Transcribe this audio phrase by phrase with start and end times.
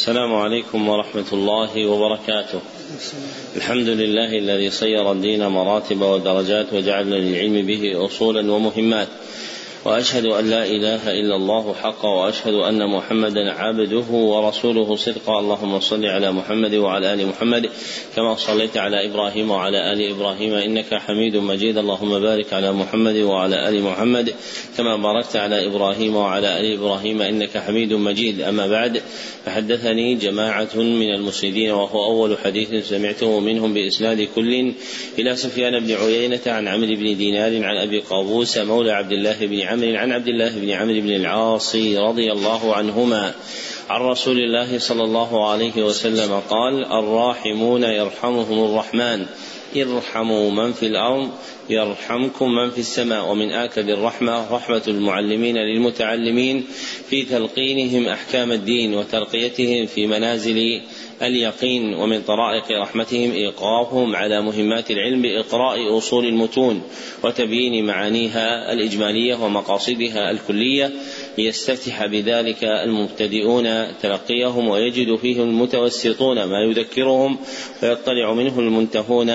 [0.00, 2.60] السلام عليكم ورحمة الله وبركاته.
[3.56, 9.08] الحمد لله الذي صير الدين مراتب ودرجات وجعل للعلم به أصولا ومهمات.
[9.84, 15.40] وأشهد أن لا إله إلا الله حقا وأشهد أن محمدا عبده ورسوله صدقا.
[15.40, 17.70] اللهم صل على محمد وعلى آل محمد
[18.16, 21.78] كما صليت على إبراهيم وعلى آل إبراهيم إنك حميد مجيد.
[21.78, 24.34] اللهم بارك على محمد وعلى آل محمد
[24.76, 28.40] كما باركت على إبراهيم وعلى آل إبراهيم إنك حميد مجيد.
[28.40, 29.02] أما بعد
[29.44, 34.72] فحدثني جماعة من المسندين وهو أول حديث سمعته منهم بإسناد كل.
[35.18, 39.69] إلى سفيان بن عيينة عن عمرو بن دينار عن أبي قابوس مولى عبد الله بن
[39.70, 43.34] عمرو عن عبد الله بن عمرو بن العاص رضي الله عنهما
[43.90, 49.26] عن رسول الله صلى الله عليه وسلم قال الراحمون يرحمهم الرحمن.
[49.76, 51.30] ارحموا من في الأرض
[51.70, 53.30] يرحمكم من في السماء.
[53.30, 56.64] ومن آكد الرحمة رحمة المعلمين للمتعلمين
[57.10, 60.80] في تلقينهم أحكام الدين وترقيتهم في منازل
[61.22, 61.94] اليقين.
[61.94, 66.82] ومن طرائق رحمتهم إيقافهم على مهمات العلم بإقراء أصول المتون
[67.24, 70.92] وتبيين معانيها الإجمالية ومقاصدها الكلية.
[71.38, 77.38] ليستفتح بذلك المبتدئون تلقيهم ويجد فيه المتوسطون ما يذكرهم
[77.82, 79.30] ويطلع منه المنتهون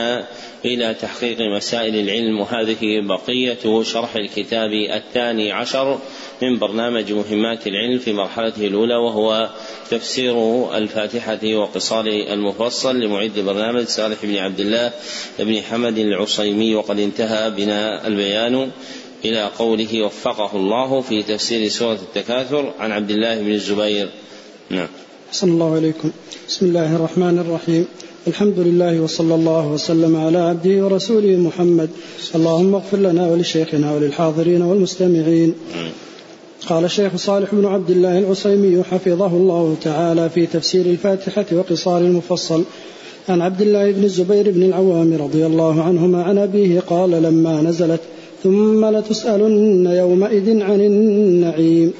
[0.65, 2.39] إلى تحقيق مسائل العلم.
[2.39, 5.99] وهذه بقية شرح الكتاب الثاني عشر
[6.41, 9.49] من برنامج مهمات العلم في مرحلته الأولى وهو
[9.91, 10.35] تفسير
[10.77, 14.91] الفاتحة وقصار المفصل لمعد برنامج صالح بن عبد الله
[15.39, 16.75] بن حمد العصيمي.
[16.75, 18.71] وقد انتهى بنا البيان.
[19.29, 24.09] إلى قوله وفقه الله في تفسير سورة التكاثر عن عبد الله بن الزبير.
[24.69, 24.87] نعم.
[25.31, 26.11] صلى الله عليكم
[26.47, 27.85] بسم الله الرحمن الرحيم.
[28.27, 31.89] الحمد لله وصلى الله وسلم على عبده ورسوله محمد.
[32.35, 35.53] اللهم اغفر لنا ولشيخنا وللحاضرين والمستمعين.
[36.69, 42.63] قال الشيخ صالح بن عبد الله العصيمي حفظه الله تعالى في تفسير الفاتحة وقصار المفصل.
[43.29, 48.01] عن عبد الله بن الزبير بن العوام رضي الله عنهما عن أبيه قال لما نزلت
[48.45, 51.93] ثم لتسألن يومئذ عن النعيم.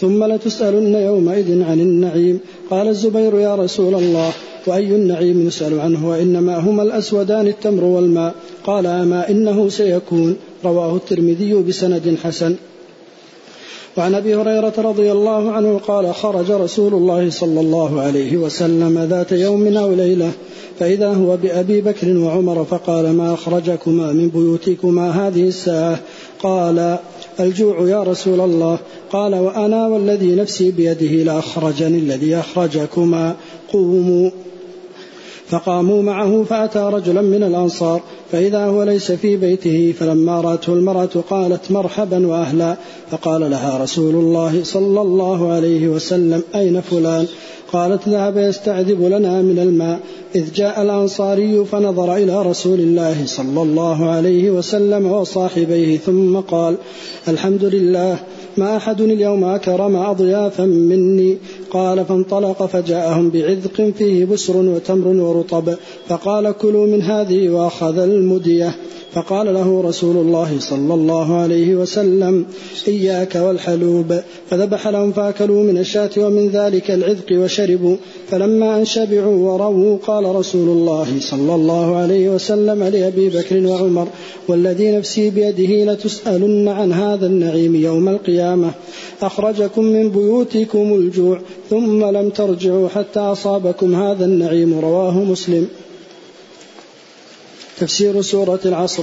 [0.00, 2.38] ثم لتسألن يومئذ عن النعيم.
[2.70, 4.32] قال الزبير يا رسول الله
[4.66, 8.34] وأي النعيم يسأل عنه؟ وإنما هما الأسودان التمر والماء.
[8.66, 10.36] قال أما إنه سيكون.
[10.64, 12.54] رواه الترمذي بسند حسن.
[13.96, 19.32] وعن أبي هريرة رضي الله عنه قال خرج رسول الله صلى الله عليه وسلم ذات
[19.32, 20.32] يوم أو ليلة
[20.78, 25.98] فإذا هو بأبي بكر وعمر فقال ما أخرجكما من بيوتكما هذه الساعة؟
[26.42, 26.98] قال
[27.40, 28.78] الجوع يا رسول الله.
[29.12, 33.36] قال وأنا والذي نفسي بيده لاخرجني الذي أخرجكما.
[33.72, 34.30] قوموا.
[35.54, 38.00] فقاموا معه فأتى رجلا من الأنصار
[38.32, 42.76] فإذا هو ليس في بيته فلما رأته المرأة قالت مرحبا وأهلا
[43.10, 47.26] فقال لها رسول الله صلى الله عليه وسلم أين فلان؟
[47.72, 50.00] قالت ذهب يستعذب لنا من الماء.
[50.34, 56.76] إذ جاء الأنصاري فنظر إلى رسول الله صلى الله عليه وسلم وصاحبيه ثم قال
[57.28, 58.16] الحمد لله
[58.56, 61.38] ما أحد اليوم أكرم أضيافا مني.
[61.74, 65.74] قال فانطلق فجاءهم بعذق فيه بسر وتمر ورطب
[66.08, 68.74] فقال كلوا من هذه وأخذ المدية
[69.14, 72.46] فقال له رسول الله صلى الله عليه وسلم
[72.88, 74.20] إياك والحلوب
[74.50, 77.96] فذبح لهم فأكلوا من الشاة ومن ذلك العذق وشربوا
[78.30, 84.08] فلما أن شبعوا ورووا قال رسول الله صلى الله عليه وسلم لأبي بكر وعمر
[84.48, 88.70] والذي نفسي بيده لتسألن عن هذا النعيم يوم القيامة
[89.22, 91.40] أخرجكم من بيوتكم الجوع
[91.74, 95.68] ثم لم ترجعوا حتى أصابكم هذا النعيم رواه مسلم.
[97.78, 99.02] تفسير سورة العصر.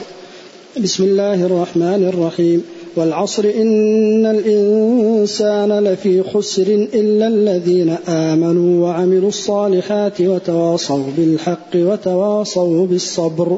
[0.84, 2.64] بسم الله الرحمن الرحيم.
[2.96, 13.58] والعصر إن الإنسان لفي خسر إلا الذين آمنوا وعملوا الصالحات وتواصوا بالحق وتواصوا بالصبر.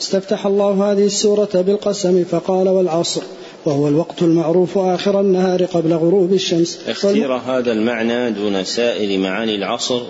[0.00, 3.22] استفتح الله هذه السورة بالقسم فقال والعصر
[3.68, 6.88] وهو الوقت المعروف آخر النهار قبل غروب الشمس.
[6.88, 10.02] اختير هذا المعنى دون سائر معاني العصر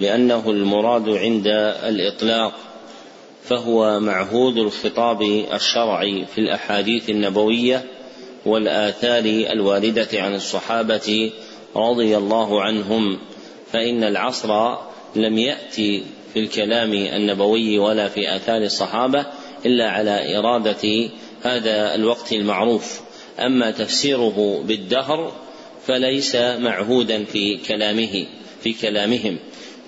[0.00, 1.46] لأنه المراد عند
[1.88, 2.52] الإطلاق
[3.44, 5.22] فهو معهود الخطاب
[5.54, 7.84] الشرعي في الأحاديث النبوية
[8.46, 11.30] والآثار الواردة عن الصحابة
[11.76, 13.18] رضي الله عنهم
[13.72, 14.76] فإن العصر
[15.16, 16.04] لم يأتي
[16.34, 19.26] في الكلام النبوي ولا في آثار الصحابة
[19.66, 21.10] إلا على إرادة
[21.42, 23.00] هذا الوقت المعروف.
[23.38, 25.32] أما تفسيره بالدهر
[25.86, 28.26] فليس معهودا في كلامه
[28.62, 29.38] في كلامهم.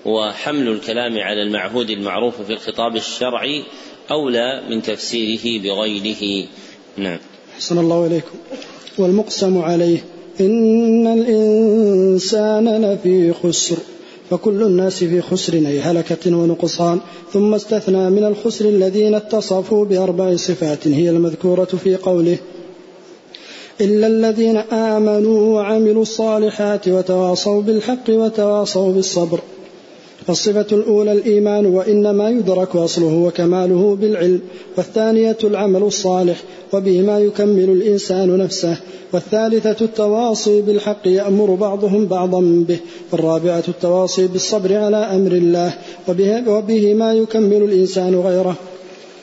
[0.05, 3.63] وحمل الكلام على المعهود المعروف في الخطاب الشرعي
[4.11, 6.47] أولى من تفسيره بغيره.
[6.97, 7.19] نعم.
[7.55, 8.37] أحسن الله إليكم.
[8.97, 10.05] والمقسم عليه
[10.39, 13.77] إن الإنسان لفي خسر.
[14.29, 16.99] فكل الناس في خسر أي هلكة ونقصان
[17.33, 22.37] ثم استثنى من الخسر الذين اتصفوا بأربع صفات هي المذكورة في قوله
[23.81, 29.39] إلا الذين آمنوا وعملوا الصالحات وتواصوا بالحق وتواصوا بالصبر.
[30.27, 34.41] فالصفة الأولى الإيمان وإنما يدرك أصله وكماله بالعلم
[34.77, 36.43] والثانية العمل الصالح
[36.73, 38.77] وبهما يكمل الإنسان نفسه
[39.13, 42.77] والثالثة التواصي بالحق يأمر بعضهم بعضا به
[43.11, 45.73] والرابعة التواصي بالصبر على أمر الله
[46.47, 48.55] وبهما يكمل الإنسان غيره.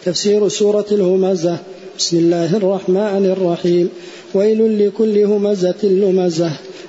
[0.05, 1.57] تفسير سورة الهمزة.
[1.99, 3.89] بسم الله الرحمن الرحيم.
[4.35, 6.53] ويل لكل همزة لمزة.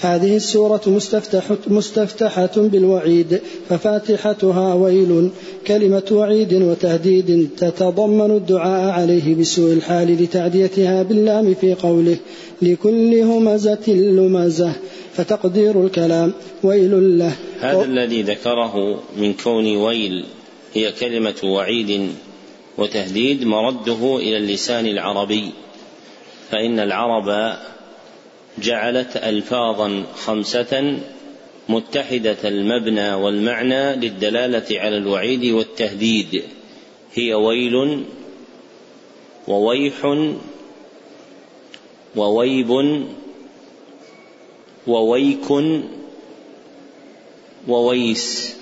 [0.00, 5.30] هذه السورة مستفتحة, مستفتحة بالوعيد ففاتحتها ويل
[5.66, 12.16] كلمة وعيد وتهديد تتضمن الدعاء عليه بسوء الحال لتعديتها باللام في قوله
[12.62, 14.72] لكل همزة لمزة
[15.12, 16.32] فتقدير الكلام
[16.62, 17.32] ويل له.
[17.60, 17.84] هذا و...
[17.84, 20.24] الذي ذكره من كون ويل
[20.74, 22.08] هي كلمة وعيد
[22.78, 25.50] وتهديد مرده إلى اللسان العربي
[26.50, 27.56] فإن العرب
[28.58, 30.98] جعلت ألفاظا خمسة
[31.68, 36.42] متحدة المبنى والمعنى للدلالة على الوعيد والتهديد.
[37.14, 38.04] هي ويل
[39.48, 40.04] وويح
[42.16, 42.70] وويب
[44.86, 45.50] وويك
[47.68, 48.56] وويس.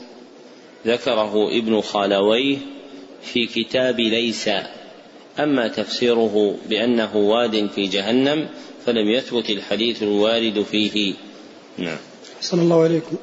[0.87, 2.57] ذكره ابن خالويه
[3.23, 4.51] في كتاب ليس
[5.39, 8.49] أما تفسيره بأنه واد في جهنم
[8.89, 11.15] فلم يثبت الحديث الوارد فيه.
[11.79, 11.97] نعم.
[12.41, 13.17] صلى الله عليكم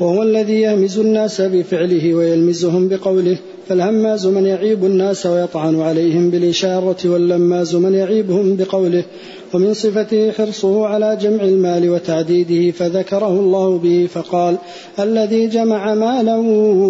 [0.00, 7.76] وهو الذي يهمز الناس بفعله ويلمزهم بقوله فالهماز من يعيب الناس ويطعن عليهم بالإشارة واللماز
[7.76, 9.04] من يعيبهم بقوله
[9.54, 14.56] ومن صفته حرصه على جمع المال وتعديده فذكره الله به فقال
[15.00, 16.36] الذي جمع مالا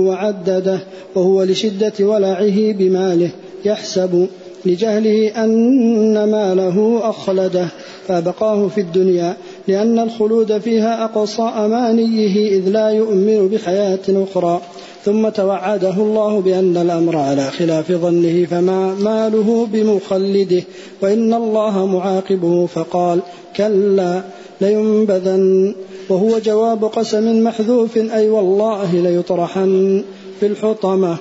[0.09, 0.81] وعدده
[1.15, 3.31] وهو لشدة ولعه بماله
[3.65, 4.29] يحسب
[4.67, 7.69] لجهله أن ماله أخلده
[8.09, 9.37] فأبقاه في الدنيا
[9.69, 14.61] لأن الخلود فيها أقصى أمانيه إذ لا يؤمن بحياة أخرى.
[15.05, 20.63] ثم توعده الله بأن الأمر على خلاف ظنه فما ماله بمخلده
[21.03, 23.21] وإن الله معاقبه فقال
[23.57, 24.23] كلا
[24.61, 25.75] لينبذن.
[26.09, 30.03] وهو جواب قسم محذوف أي والله ليطرحن
[30.41, 31.17] في الحطمة.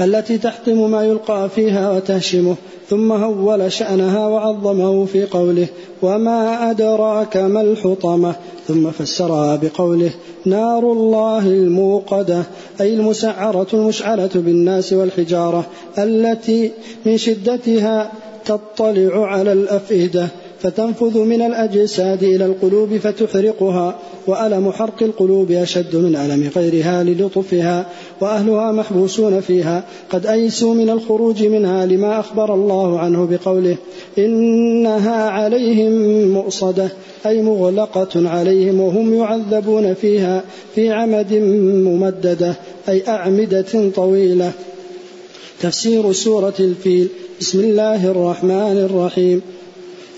[0.00, 2.56] التي تحتم ما يلقى فيها وتهشمه
[2.90, 5.66] ثم هول شأنها وعظمه في قوله
[6.02, 8.34] وما أدراك ما الحطمة؟
[8.68, 10.10] ثم فسرها بقوله
[10.44, 12.42] نار الله الموقدة
[12.80, 15.66] أي المسعرة المشعلة بالناس والحجارة
[15.98, 16.70] التي
[17.06, 18.12] من شدتها
[18.44, 20.28] تطلع على الأفئدة.
[20.62, 27.86] فتنفذ من الأجساد إلى القلوب فتحرقها وألم حرق القلوب أشد من ألم غيرها للطفها
[28.20, 33.76] وأهلها محبوسون فيها قد أيسوا من الخروج منها لما أخبر الله عنه بقوله
[34.18, 35.92] إنها عليهم
[36.28, 36.88] مؤصدة
[37.26, 40.42] أي مغلقة عليهم وهم يعذبون فيها
[40.74, 41.34] في عمد
[41.86, 42.54] ممددة
[42.88, 44.52] أي أعمدة طويلة.
[45.60, 47.08] تفسير سورة الفيل.
[47.40, 49.42] بسم الله الرحمن الرحيم.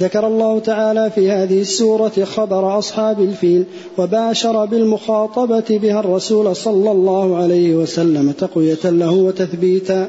[0.00, 3.64] ذكر الله تعالى في هذه السورة خبر أصحاب الفيل
[3.98, 10.08] وباشر بالمخاطبة بها الرسول صلى الله عليه وسلم تقوية له وتثبيتا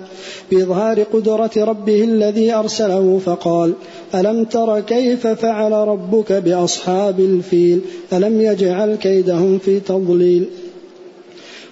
[0.52, 3.74] بإظهار قدرة ربه الذي أرسله فقال
[4.16, 7.82] ألم تر كيف فعل ربك بأصحاب الفيل؟
[8.14, 10.46] ألم يجعل كيدهم في تضليل؟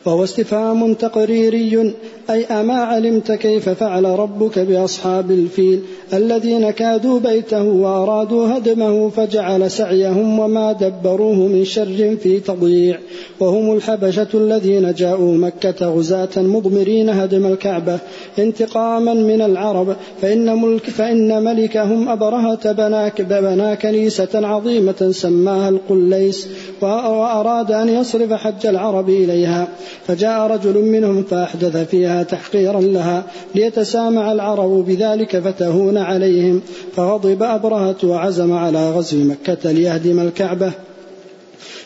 [0.05, 1.93] وهو استفهام تقريري
[2.29, 5.81] أي أما علمت كيف فعل ربك بأصحاب الفيل
[6.13, 12.99] الذين كادوا بيته وأرادوا هدمه فجعل سعيهم وما دبروه من شر في تضييع
[13.39, 17.99] وهم الحبشة الذين جاءوا مكة غزاة مضمرين هدم الكعبة
[18.39, 26.47] انتقاما من العرب فإن, ملك فإن ملكهم أبرهة بناك بنا كنيسة عظيمة سماها القليس
[26.81, 29.67] وأراد أن يصرف حج العرب إليها.
[30.07, 33.23] فجاء رجل منهم فأحدث فيها تحقيرا لها
[33.55, 36.61] ليتسامع العرب بذلك فتهون عليهم
[36.95, 40.71] فغضب أبرهة وعزم على غزو مكة ليهدم الكعبة.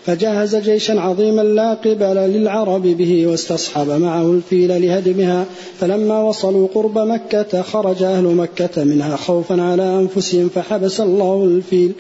[0.05, 5.45] فجهز جيشا عظيما لا قبل للعرب به واستصحب معه الفيل لهدمها
[5.79, 11.91] فلما وصلوا قرب مكة خرج أهل مكة منها خوفا على أنفسهم فحبس الله الفيل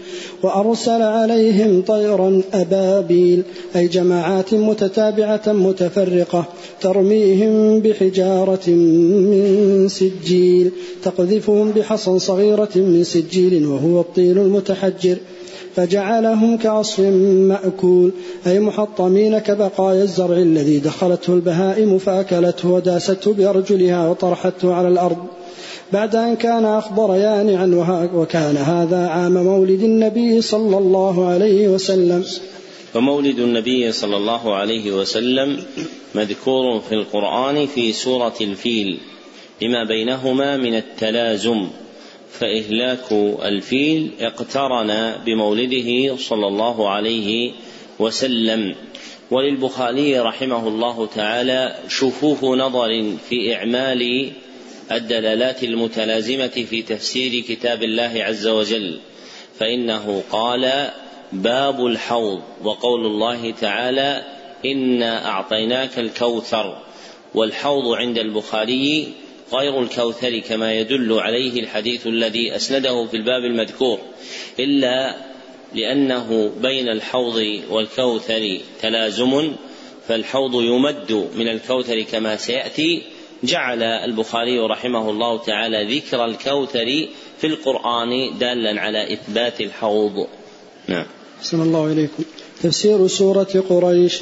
[0.43, 3.43] وأرسل عليهم طيرا أبابيل
[3.75, 6.45] أي جماعات متتابعة متفرقة
[6.81, 10.71] ترميهم بحجارة من سجيل
[11.03, 15.17] تقذفهم بحصى صغيرة من سجيل وهو الطين المتحجر.
[15.79, 18.11] فجعلهم كعصف مأكول
[18.47, 25.17] أي محطمين كبقايا الزرع الذي دخلته البهائم فأكلته وداسته بأرجلها وطرحته على الأرض.
[25.93, 27.65] بعد أن كان أخضر يانعا
[28.13, 32.25] وكان هذا عام مولد النبي صلى الله عليه وسلم.
[32.93, 35.57] فمولد النبي صلى الله عليه وسلم
[36.15, 38.97] مذكور في القرآن في سورة الفيل
[39.61, 41.67] لما بينهما من التلازم.
[42.31, 43.11] فإهلاك
[43.43, 47.51] الفيل اقترن بمولده صلى الله عليه
[47.99, 48.75] وسلم.
[49.31, 54.31] وللبخاري رحمه الله تعالى شفوف نظر في إعمال
[54.91, 58.99] الدلالات المتلازمة في تفسير كتاب الله عز وجل
[59.59, 60.89] فإنه قال
[61.31, 64.23] باب الحوض وقول الله تعالى
[64.65, 66.77] إنا أعطيناك الكوثر.
[67.35, 69.13] والحوض عند البخاري
[69.53, 73.99] غير الكوثر كما يدل عليه الحديث الذي أسنده في الباب المذكور
[74.59, 75.15] إلا
[75.75, 79.53] لأنه بين الحوض والكوثر تلازم
[80.07, 83.01] فالحوض يمد من الكوثر كما سيأتي.
[83.43, 90.27] جعل البخاري رحمه الله تعالى ذكر الكوثر في القرآن دالا على إثبات الحوض.
[90.87, 91.05] نعم.
[91.41, 92.23] صلى الله عليكم
[92.63, 94.21] تفسير سورة قريش.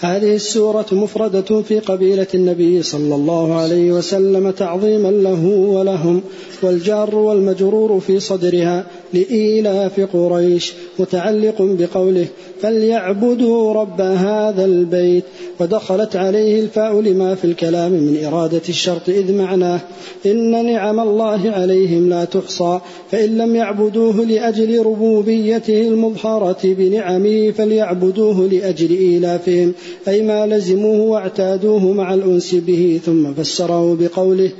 [0.00, 6.22] هذه السورة مفردة في قبيلة النبي صلى الله عليه وسلم تعظيما له ولهم
[6.62, 12.26] والجار والمجرور في صدرها لإيلاف قريش متعلق بقوله
[12.62, 15.24] فليعبدوا رب هذا البيت
[15.60, 19.80] ودخلت عليه الفاء لما في الكلام من إرادة الشرط إذ معناه
[20.26, 28.90] إن نعم الله عليهم لا تحصى فإن لم يعبدوه لأجل ربوبيته المظهرة بنعمه فليعبدوه لأجل
[28.90, 29.72] إيلافهم
[30.08, 34.50] أي ما لزموه واعتادوه مع الأنس به ثم فسره بقوله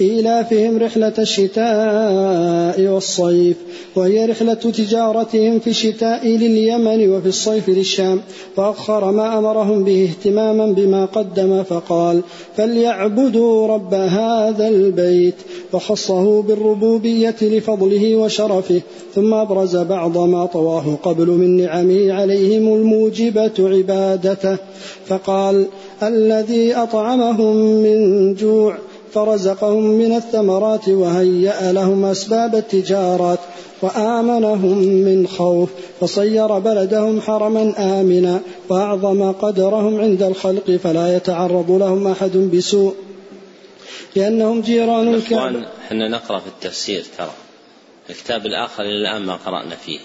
[0.00, 3.56] إيلافهم رحلة الشتاء والصيف
[3.96, 8.20] وهي رحلة تجارتهم في الشتاء لليمن وفي الصيف للشام
[8.56, 12.22] وأخر ما أمرهم به اهتماما بما قدم فقال
[12.56, 15.34] فليعبدوا رب هذا البيت
[15.72, 18.80] وخصه بالربوبية لفضله وشرفه
[19.14, 24.56] ثم أبرز بعض ما طواه قبل من نعمه عليهم الموجبة عبادته
[25.06, 25.66] فقال
[26.02, 28.76] الذي أطعمهم من جوع
[29.14, 33.38] فرزقهم من الثمرات وهيأ لهم أسباب التجارات
[33.82, 42.36] وآمنهم من خوف فصير بلدهم حرما آمنا وأعظم قدرهم عند الخلق فلا يتعرض لهم أحد
[42.36, 42.94] بسوء.
[44.16, 47.32] لأنهم جيران الكعبة إحنا نقرأ في التفسير ترى.
[48.10, 49.98] الكتاب الآخر إلى الآن ما قرأنا فيه.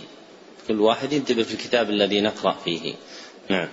[0.67, 2.93] كل واحد ينتبه في الكتاب الذي نقرأ فيه.
[3.49, 3.67] نعم.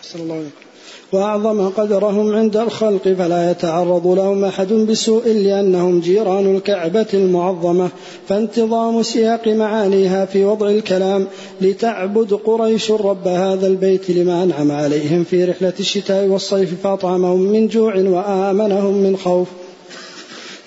[0.00, 0.73] أحسن الله عليكم
[1.12, 7.88] وأعظم قدرهم عند الخلق فلا يتعرض لهم أحد بسوء لأنهم جيران الكعبة المعظمة
[8.28, 11.26] فانتظام سياق معانيها في وضع الكلام
[11.60, 17.96] لتعبد قريش رب هذا البيت لما أنعم عليهم في رحلة الشتاء والصيف فأطعمهم من جوع
[17.96, 19.48] وآمنهم من خوف.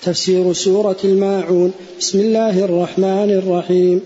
[0.02, 1.72] تفسير سورة الماعون.
[2.00, 4.00] بسم الله الرحمن الرحيم.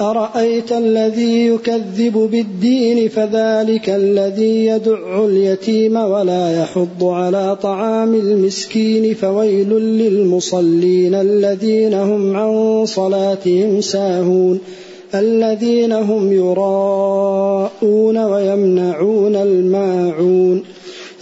[0.00, 11.14] أرأيت الذي يكذب بالدين فذلك الذي يدع اليتيم ولا يحض على طعام المسكين فويل للمصلين
[11.14, 14.60] الذين هم عن صلاتهم ساهون
[15.14, 20.62] الذين هم يراءون ويمنعون الماعون.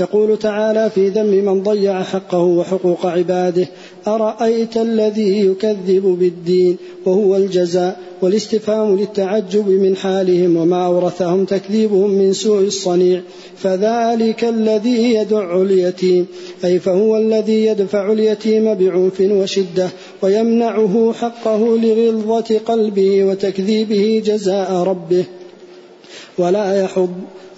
[0.00, 3.66] يقول تعالى في ذم من ضيع حقه وحقوق عباده.
[4.06, 6.76] أرأيت الذي يكذب بالدين
[7.06, 13.20] وهو الجزاء والاستفهام للتعجب من حالهم وما أورثهم تكذيبهم من سوء الصنيع
[13.56, 16.26] فذلك الذي يدع اليتيم
[16.64, 19.88] أي فهو الذي يدفع اليتيم بعنف وشدة
[20.22, 25.24] ويمنعه حقه لغلظة قلبه وتكذيبه جزاء ربه.
[26.38, 27.10] ولا يحض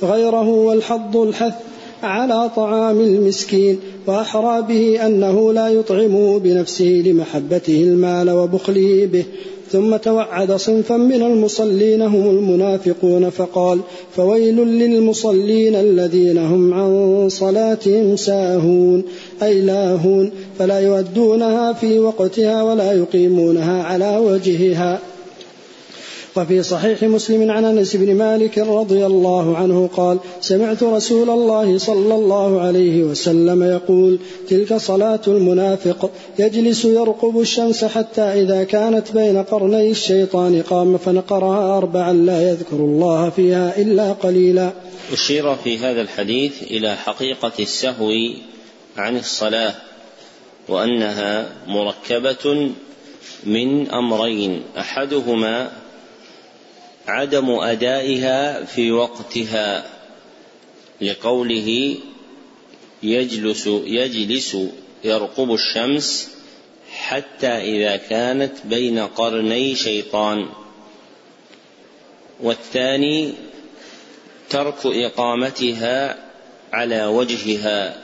[0.03, 1.55] غيره والحض الحث
[2.03, 9.25] على طعام المسكين وأحرى به أنه لا يطعمه بنفسه لمحبته المال وبخله به.
[9.73, 13.79] ثم توعد صنفا من المصلين هم المنافقون فقال
[14.17, 19.03] فويل للمصلين الذين هم عن صلاتهم ساهون.
[19.43, 24.99] أي لاهون فلا يؤدونها في وقتها ولا يقيمونها على وجهها.
[26.37, 32.15] وفي صحيح مسلم عن أنس بن مالك رضي الله عنه قال سمعت رسول الله صلى
[32.15, 34.19] الله عليه وسلم يقول
[34.49, 42.13] تلك صلاة المنافق يجلس يرقب الشمس حتى إذا كانت بين قرني الشيطان قام فنقرها أربعا
[42.13, 44.73] لا يذكر الله فيها إلا قليلا.
[45.13, 48.11] أشير في هذا الحديث إلى حقيقة السهو
[48.97, 49.75] عن الصلاة
[50.69, 52.71] وأنها مركبة
[53.47, 55.71] من أمرين أحدهما
[57.07, 59.91] عدم أدائها في وقتها
[61.01, 61.97] لقوله
[63.03, 64.57] يجلس يجلس
[65.05, 66.31] يرقب الشمس
[66.93, 70.49] حتى إذا كانت بين قرني شيطان.
[72.41, 73.33] والثاني
[74.51, 76.17] ترك إقامتها
[76.73, 77.97] على وجهها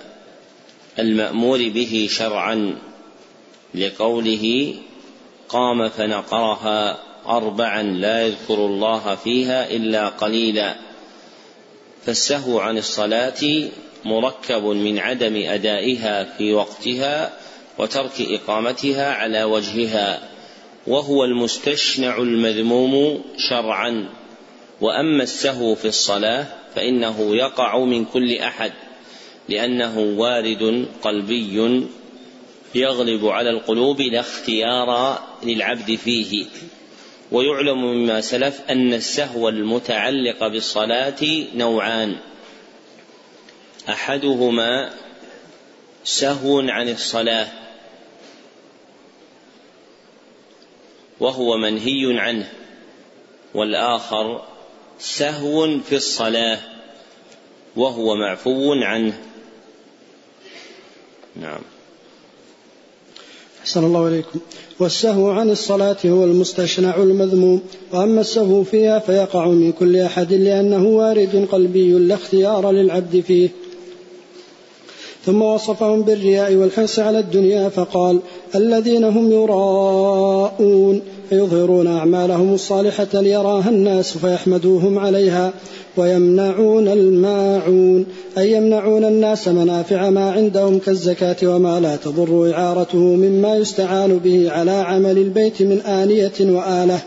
[0.99, 2.79] المأمور به شرعا
[3.75, 4.75] لقوله
[5.49, 7.06] قام فنقرها.
[7.29, 10.77] أربعا لا يذكر الله فيها إلا قليلا.
[12.05, 13.69] فالسهو عن الصلاة
[14.05, 17.33] مركب من عدم أدائها في وقتها
[17.79, 20.29] وترك إقامتها على وجهها
[20.87, 24.09] وهو المستشنع المذموم شرعا.
[24.81, 28.73] وأما السهو في الصلاة فإنه يقع من كل أحد
[29.49, 31.85] لأنه وارد قلبي
[32.75, 36.45] يغلب على القلوب لا اختيار للعبد فيه.
[37.33, 42.17] ويعلم مما سلف أن السهو المتعلق بالصلاة نوعان.
[43.89, 44.91] أحدهما
[46.05, 47.49] سهو عن الصلاة
[51.21, 52.53] وهو منهي عنه
[53.55, 54.45] والآخر
[54.99, 56.59] سهو في الصلاة
[57.77, 59.23] وهو معفو عنه.
[61.37, 61.76] نعم.
[63.67, 64.39] أحسن الله إليكم.
[64.81, 67.61] والسهو عن الصلاة هو المستشنع المذموم
[67.93, 73.49] وأما السهو فيها فيقع من كل أحد لأنه وارد قلبي لا اختيار للعبد فيه.
[75.27, 78.19] ثم وصفهم بالرياء والحرص على الدنيا فقال
[78.55, 85.53] الذين هم يراءون فيظهرون أعمالهم الصالحة ليراها الناس فيحمدوهم عليها
[85.97, 88.07] ويمنعون الماعون
[88.39, 94.71] أي يمنعون الناس منافع ما عندهم كالزكاة وما لا تضر إعارته مما يستعان به على
[94.71, 97.01] عمل البيت من آنية وآلة.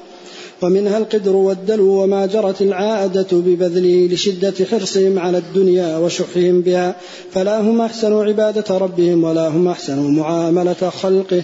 [0.62, 6.96] ومنها القدر والدلو وما جرت العادة ببذله لشدة حرصهم على الدنيا وشحهم بها.
[7.32, 11.44] فلا هم أحسنوا عبادة ربهم ولا هم أحسنوا معاملة خلقه.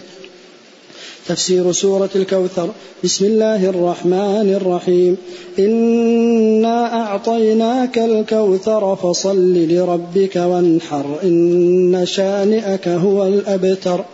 [1.28, 2.70] تفسير سورة الكوثر.
[3.04, 5.18] بسم الله الرحمن الرحيم.
[5.60, 14.06] إنا أعطيناك الكوثر فصل لربك وانحر إن شانئك هو الأبتر.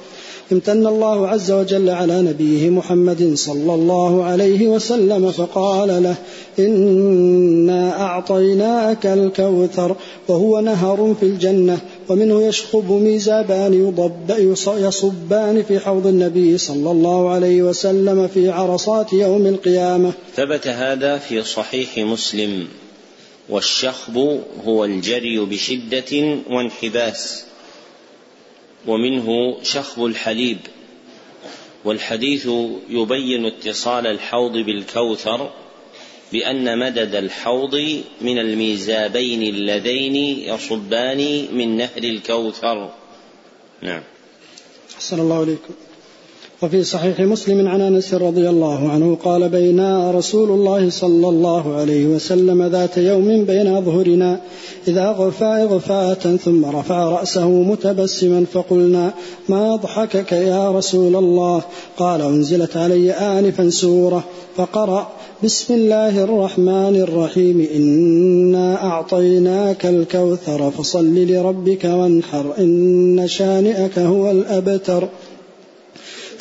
[0.51, 6.15] امتن الله عز وجل على نبيه محمد صلى الله عليه وسلم فقال له
[6.59, 9.95] إنا أعطيناك الكوثر
[10.27, 17.63] وهو نهر في الجنة ومنه يشخب ميزابان يضب يصبان في حوض النبي صلى الله عليه
[17.63, 20.11] وسلم في عرصات يوم القيامة.
[20.35, 22.67] ثبت هذا في صحيح مسلم
[23.49, 27.50] والشخب هو الجري بشدة وانحباس.
[28.87, 30.57] ومنه شخب الحليب
[31.85, 32.49] والحديث
[32.89, 35.51] يبين اتصال الحوض بالكوثر
[36.31, 40.15] بأن مدد الحوض من الميزابين اللذين
[40.55, 42.93] يصبان من نهر الكوثر.
[43.81, 44.03] نعم.
[44.95, 45.73] أحسن الله عليكم
[46.63, 52.05] وفي صحيح مسلم عن أنس رضي الله عنه قال بينا رسول الله صلى الله عليه
[52.05, 54.39] وسلم ذات يوم بين اظهرنا
[54.87, 59.13] إذا اغفى اغفاءة ثم رفع رأسه متبسما فقلنا
[59.49, 61.61] ما اضحكك يا رسول الله؟
[61.97, 64.23] قال أنزلت علي آنفا سورة
[64.55, 65.07] فقرأ
[65.43, 75.07] بسم الله الرحمن الرحيم إنا أعطيناك الكوثر فصل لربك وانحر إن شانئك هو الأبتر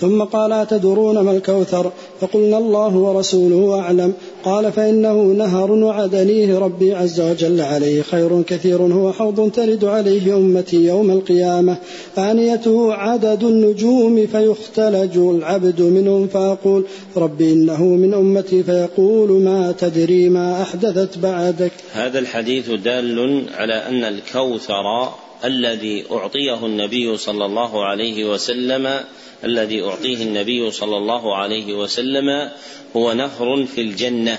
[0.00, 4.12] ثم قال أتدرون ما الكوثر؟ فقلنا الله ورسوله أعلم.
[4.44, 10.76] قال فإنه نهر وعدنيه ربي عز وجل عليه خير كثير هو حوض ترد عليه أمتي
[10.76, 11.76] يوم القيامة.
[12.18, 16.84] آنيته عدد النجوم فيختلج العبد منهم فأقول
[17.16, 21.72] ربي إنه من أمتي فيقول ما تدري ما أحدثت بعدك.
[21.92, 25.08] هذا الحديث دال على أن الكوثر
[25.44, 29.00] الذي أعطيه النبي صلى الله عليه وسلم
[29.44, 32.50] الذي أعطيه النبي صلى الله عليه وسلم
[32.96, 34.38] هو نهر في الجنة.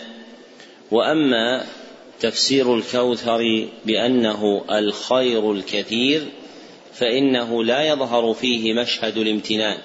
[0.91, 1.65] وأما
[2.19, 6.25] تفسير الكوثر بأنه الخير الكثير
[6.93, 9.77] فإنه لا يظهر فيه مشهد الامتنان.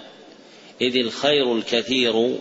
[0.80, 2.36] إذ الخير الكثير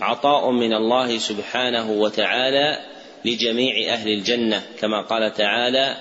[0.00, 2.78] عطاء من الله سبحانه وتعالى
[3.24, 5.96] لجميع أهل الجنة كما قال تعالى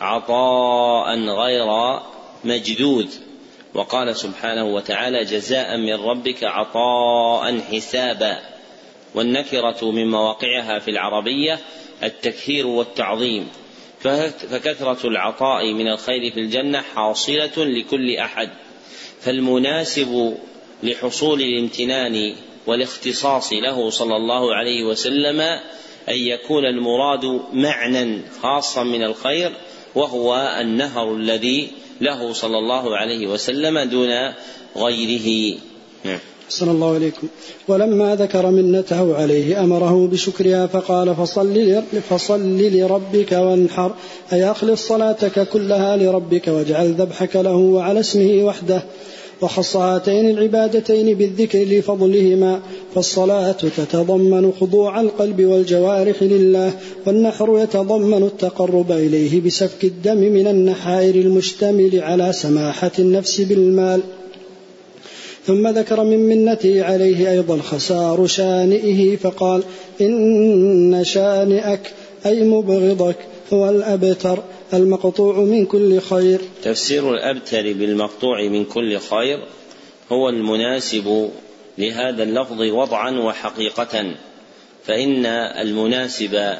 [0.00, 2.00] عطاء غير
[2.44, 3.08] مجدود.
[3.74, 8.38] وقال سبحانه وتعالى جزاء من ربك عطاء حسابا
[9.14, 11.58] والنكرة من مواقعها في العربية
[12.02, 13.48] التكثير والتعظيم.
[14.50, 18.50] فكثرة العطاء من الخير في الجنة حاصلة لكل أحد.
[19.20, 20.36] فالمناسب
[20.82, 22.34] لحصول الامتنان
[22.66, 25.40] والاختصاص له صلى الله عليه وسلم
[26.08, 29.52] أن يكون المراد معنى خاصا من الخير
[29.94, 34.10] وهو النهر الذي له صلى الله عليه وسلم دون
[34.76, 35.58] غيره.
[36.04, 36.18] نعم.
[36.48, 37.28] صلى الله عليكم
[37.68, 43.94] ولما ذكر منته عليه أمره بشكرها فقال فصل, فصل لربك وانحر
[44.32, 48.82] أي أخلص صلاتك كلها لربك واجعل ذبحك له وعلى اسمه وحده.
[49.40, 52.60] وخص هاتين العبادتين بالذكر لفضلهما
[52.94, 56.72] فالصلاة تتضمن خضوع القلب والجوارح لله
[57.06, 64.00] والنحر يتضمن التقرب إليه بسفك الدم من النحائر المشتمل على سماحة النفس بالمال.
[65.46, 69.62] ثم ذكر من منته عليه أيضا خسار شانئه فقال
[70.00, 71.80] إن شانئك
[72.26, 73.16] أي مبغضك
[73.52, 74.42] هو الأبتر
[74.74, 76.40] المقطوع من كل خير.
[76.62, 79.38] تفسير الأبتر بالمقطوع من كل خير
[80.12, 81.30] هو المناسب
[81.78, 84.14] لهذا اللفظ وضعا وحقيقة
[84.84, 86.56] فإن المناسب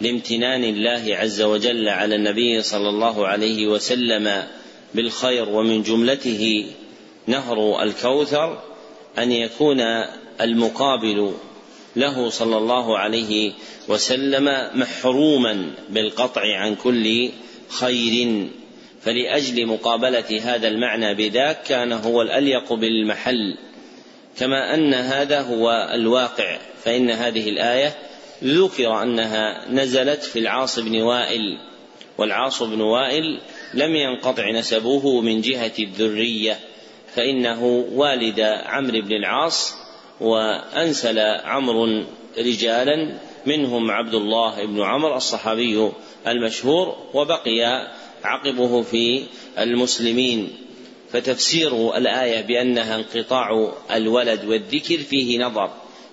[0.00, 4.42] لامتنان الله عز وجل على النبي صلى الله عليه وسلم
[4.94, 6.66] بالخير ومن جملته
[7.26, 8.62] نهر الكوثر
[9.18, 9.80] أن يكون
[10.40, 11.32] المقابل
[11.96, 13.52] له صلى الله عليه
[13.88, 17.30] وسلم محروما بالقطع عن كل
[17.68, 18.46] خير.
[19.02, 23.56] فلأجل مقابلة هذا المعنى بذاك كان هو الأليق بالمحل.
[24.38, 27.94] كما أن هذا هو الواقع فإن هذه الآية
[28.44, 31.58] ذكر أنها نزلت في العاص بن وائل.
[32.18, 33.40] والعاص بن وائل
[33.74, 36.58] لم ينقطع نسبه من جهة الذرية
[37.14, 39.74] فإنه والد عمرو بن العاص
[40.20, 42.04] وأنسل عمرو
[42.38, 45.90] رجالا منهم عبد الله بن عمرو الصحابي
[46.26, 47.88] المشهور وبقي
[48.24, 49.22] عقبه في
[49.58, 50.48] المسلمين.
[51.12, 55.70] فتفسير الآية بأنها انقطاع الولد والذكر فيه نظر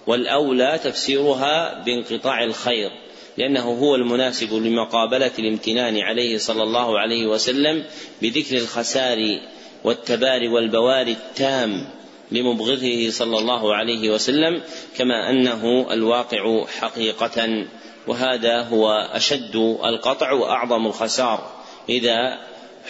[0.08, 2.92] والأولى تفسيرها بانقطاع الخير
[3.38, 7.84] لأنه هو المناسب لمقابلة الامتنان عليه صلى الله عليه وسلم
[8.22, 9.40] بذكر الخسار
[9.84, 11.88] والتبار والبوار التام.
[12.32, 14.62] لمبغضه صلى الله عليه وسلم
[14.98, 17.66] كما أنه الواقع حقيقة.
[18.08, 21.52] وهذا هو أشد القطع وأعظم الخسار
[21.90, 22.38] إذا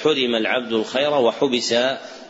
[0.04, 1.76] حرم العبد الخير وحبس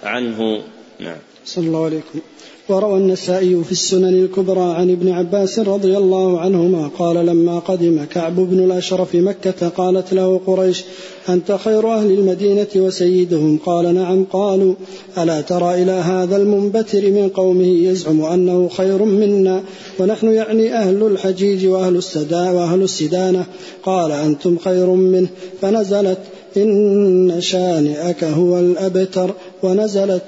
[0.03, 0.63] عنه.
[0.99, 1.17] نعم.
[1.45, 2.19] صلى الله عليكم
[2.69, 8.35] وروى النسائي في السنن الكبرى عن ابن عباس رضي الله عنهما قال لما قدم كعب
[8.35, 10.83] بن الأشرف مكة قالت له قريش
[11.29, 14.73] أنت خير أهل المدينة وسيدهم؟ قال نعم قالوا
[15.17, 19.63] ألا ترى إلى هذا المنبتر من قومه يزعم أنه خير منا؟
[19.99, 23.45] ونحن يعني أهل الحجيج وأهل السدا وأهل السدانة.
[23.83, 25.27] قال أنتم خير منه.
[25.61, 26.19] فنزلت
[26.57, 29.33] إن شانئك هو الأبتر.
[29.63, 30.23] ونزلت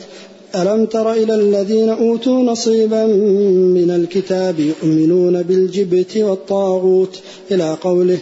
[0.55, 3.05] ألم تر إلى الذين أوتوا نصيبا
[3.75, 7.19] من الكتاب يؤمنون بالجبت والطاغوت
[7.51, 8.17] إلى قوله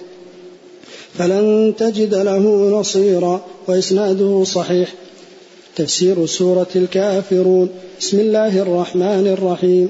[1.18, 4.94] فلن تجد له نصيرا وإسناده صحيح.
[5.76, 7.70] تفسير سورة الكافرون.
[8.00, 9.90] بسم الله الرحمن الرحيم.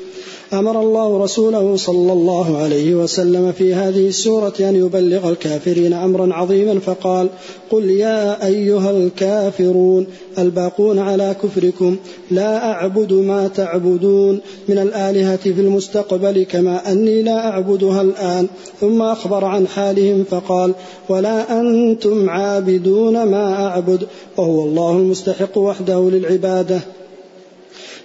[0.53, 6.79] أمر الله رسوله صلى الله عليه وسلم في هذه السورة أن يبلغ الكافرين أمرا عظيما
[6.79, 7.29] فقال
[7.69, 11.95] قل يا أيها الكافرون الباقون على كفركم
[12.31, 18.47] لا أعبد ما تعبدون من الآلهة في المستقبل كما أني لا أعبدها الآن.
[18.81, 20.73] ثم أخبر عن حالهم فقال
[21.09, 24.07] ولا أنتم عابدون ما أعبد.
[24.37, 26.81] وهو الله المستحق وحده للعبادة.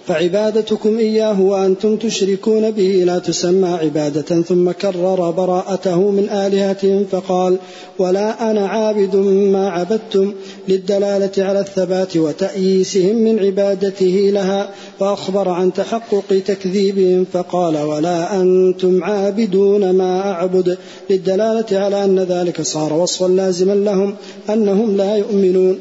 [0.07, 4.41] فعبادتكم إياه وأنتم تشركون به لا تسمى عبادة.
[4.41, 7.57] ثم كرر براءته من آلهتهم فقال
[7.99, 10.33] ولا أنا عابد ما عبدتم
[10.67, 19.89] للدلالة على الثبات وتأييسهم من عبادته لها فأخبر عن تحقق تكذيبهم فقال ولا أنتم عابدون
[19.89, 20.77] ما أعبد
[21.09, 24.15] للدلالة على أن ذلك صار وصفا لازما لهم
[24.49, 25.79] أنهم لا يؤمنون.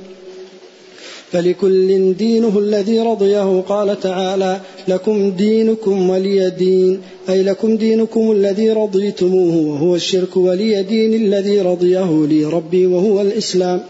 [1.32, 9.56] فلكل دينه الذي رضيه قال تعالى لكم دينكم ولي دين أي لكم دينكم الذي رضيتموه
[9.56, 13.80] وهو الشرك ولي دين الذي رضيه لي ربي وهو الإسلام.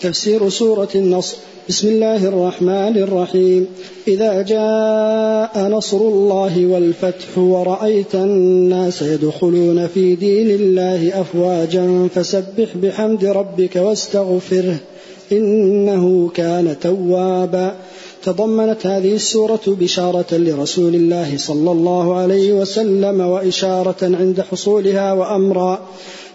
[0.00, 1.36] تفسير سورة النصر.
[1.68, 3.66] بسم الله الرحمن الرحيم.
[4.08, 13.76] إذا جاء نصر الله والفتح ورأيت الناس يدخلون في دين الله أفواجا فسبح بحمد ربك
[13.76, 14.76] واستغفره.
[15.32, 17.74] إنه كان توابا.
[18.22, 25.80] تضمنت هذه السورة بشارة لرسول الله صلى الله عليه وسلم وإشارة عند حصولها وأمرا.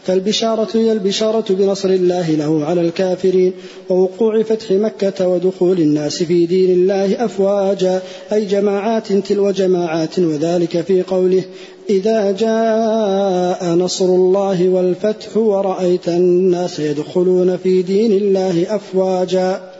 [0.06, 3.54] فالبشارة هي البشارة بنصر الله له على الكافرين
[3.89, 8.02] ووقوع فتح مكة ودخول الناس في دين الله أفواجا
[8.34, 11.44] أي جماعات تلو جماعات وذلك في قوله
[11.89, 19.76] إذا جاء نصر الله والفتح ورأيت الناس يدخلون في دين الله أفواجا.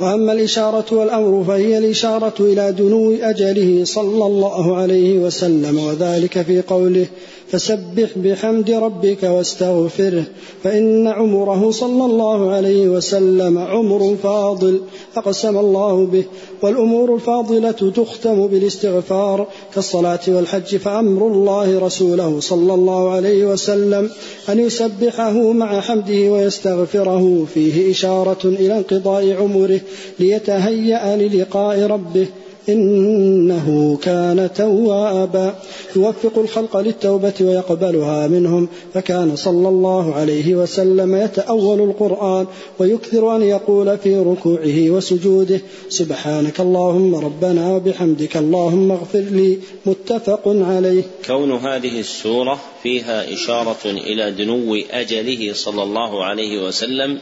[0.00, 7.06] وأما الإشارة والأمر فهي الإشارة إلى دنو أجله صلى الله عليه وسلم وذلك في قوله
[7.50, 10.24] فسبح بحمد ربك واستغفره
[10.62, 14.80] فإن عمره صلى الله عليه وسلم عمر فاضل
[15.16, 16.24] أقسم الله به
[16.62, 24.10] والأمور الفاضلة تختم بالاستغفار كالصلاة والحج فأمر الله رسوله صلى الله عليه وسلم
[24.48, 27.46] أن يسبحه مع حمده ويستغفره.
[27.54, 29.80] فيه إشارة إلى انقضاء عمره
[30.18, 32.26] ليتهيأ للقاء ربه.
[32.72, 35.54] إنه كان توابا.
[35.96, 38.68] يوفق الخلق للتوبة ويقبلها منهم.
[38.94, 42.46] فكان صلى الله عليه وسلم يتأول القرآن
[42.78, 45.60] ويكثر أن يقول في ركوعه وسجوده.
[45.88, 49.58] سبحانك اللهم ربنا وبحمدك اللهم اغفر لي.
[49.86, 51.02] متفق عليه.
[51.26, 57.18] كون هذه السورة فيها إشارة إلى دنو أجله صلى الله عليه وسلم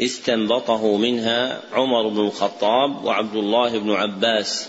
[0.00, 4.68] استنبطه منها عمر بن الخطاب وعبد الله بن عباس.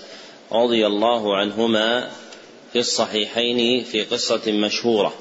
[0.64, 2.12] رضي الله عنهما
[2.74, 5.14] في الصحيحين في قصة مشهورة.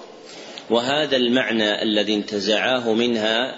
[0.71, 3.55] وهذا المعنى الذي انتزعاه منها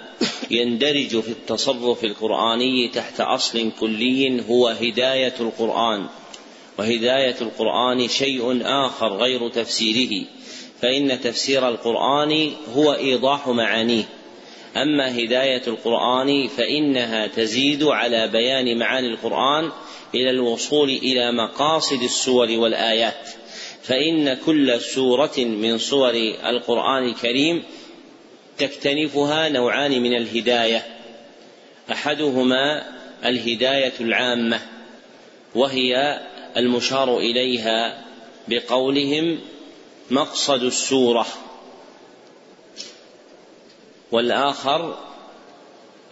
[0.51, 6.05] يندرج في التصرف القرآني تحت أصل كلي هو هداية القرآن.
[6.79, 10.25] وهداية القرآن شيء آخر غير تفسيره.
[10.81, 14.03] فإن تفسير القرآن هو إيضاح معانيه.
[14.77, 19.71] أما هداية القرآن فإنها تزيد على بيان معاني القرآن
[20.15, 23.29] إلى الوصول إلى مقاصد السور والآيات.
[23.83, 26.13] فإن كل سورة من سور
[26.45, 27.63] القرآن الكريم
[28.57, 30.85] تكتنفها نوعان من الهداية.
[31.91, 32.83] أحدهما
[33.25, 34.61] الهداية العامة
[35.55, 36.21] وهي
[36.57, 38.03] المشار إليها
[38.47, 39.39] بقولهم
[40.11, 41.25] مقصد السورة.
[44.11, 44.97] والآخر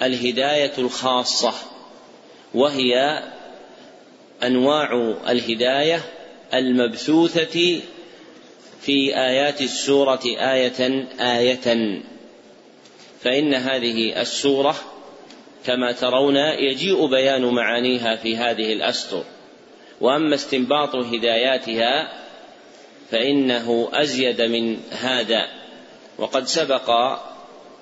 [0.01, 1.53] الهداية الخاصة
[2.53, 3.23] وهي
[4.43, 6.01] أنواع الهداية
[6.53, 7.81] المبثوثة
[8.81, 12.01] في آيات السورة آية آية.
[13.21, 14.75] فإن هذه السورة
[15.65, 19.23] كما ترون يجيء بيان معانيها في هذه الأسطر.
[20.01, 22.13] وأما استنباط هداياتها
[23.11, 25.47] فإنه أزيد من هذا.
[26.17, 26.89] وقد سبق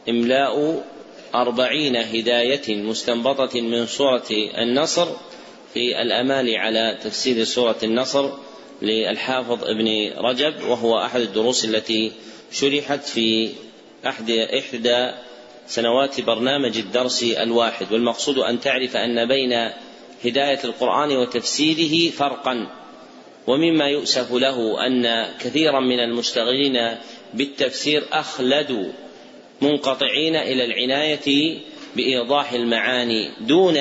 [0.10, 0.84] إملاء
[1.36, 5.08] أربعين هداية مستنبطة من سورة النصر
[5.74, 8.30] في الأمال على تفسير سورة النصر
[8.82, 12.12] للحافظ ابن رجب وهو أحد الدروس التي
[12.52, 13.50] شرحت في
[14.08, 15.12] أحد إحدى
[15.68, 17.94] سنوات برنامج الدرس الواحد.
[17.94, 19.70] والمقصود أن تعرف أن بين
[20.26, 22.68] هداية القرآن وتفسيره فرقا
[23.48, 26.98] ومما يؤسف له أن كثيرا من المشتغلين
[27.34, 28.92] بالتفسير أخلدوا
[29.62, 31.58] منقطعين إلى العناية
[31.96, 33.78] بإيضاح المعاني دون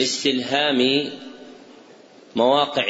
[0.00, 1.10] استلهام
[2.36, 2.84] مواقع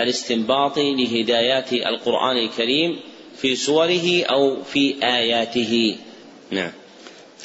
[0.00, 2.96] الاستنباط لهدايات القرآن الكريم
[3.36, 5.96] في سوره أو في آياته.
[6.50, 6.70] نعم.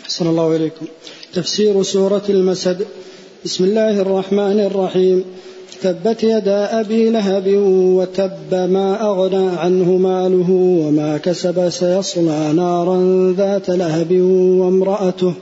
[0.04, 0.86] أحسن الله إليكم.
[1.34, 2.88] تفسير سورة المسد.
[3.46, 5.26] بسم الله الرحمن الرحيم.
[5.82, 7.48] تبت يدا أبي لهب
[7.98, 14.12] وتب ما أغنى عنه ماله وما كسب سيصلى نارا ذات لهب
[14.62, 15.34] وامرأته.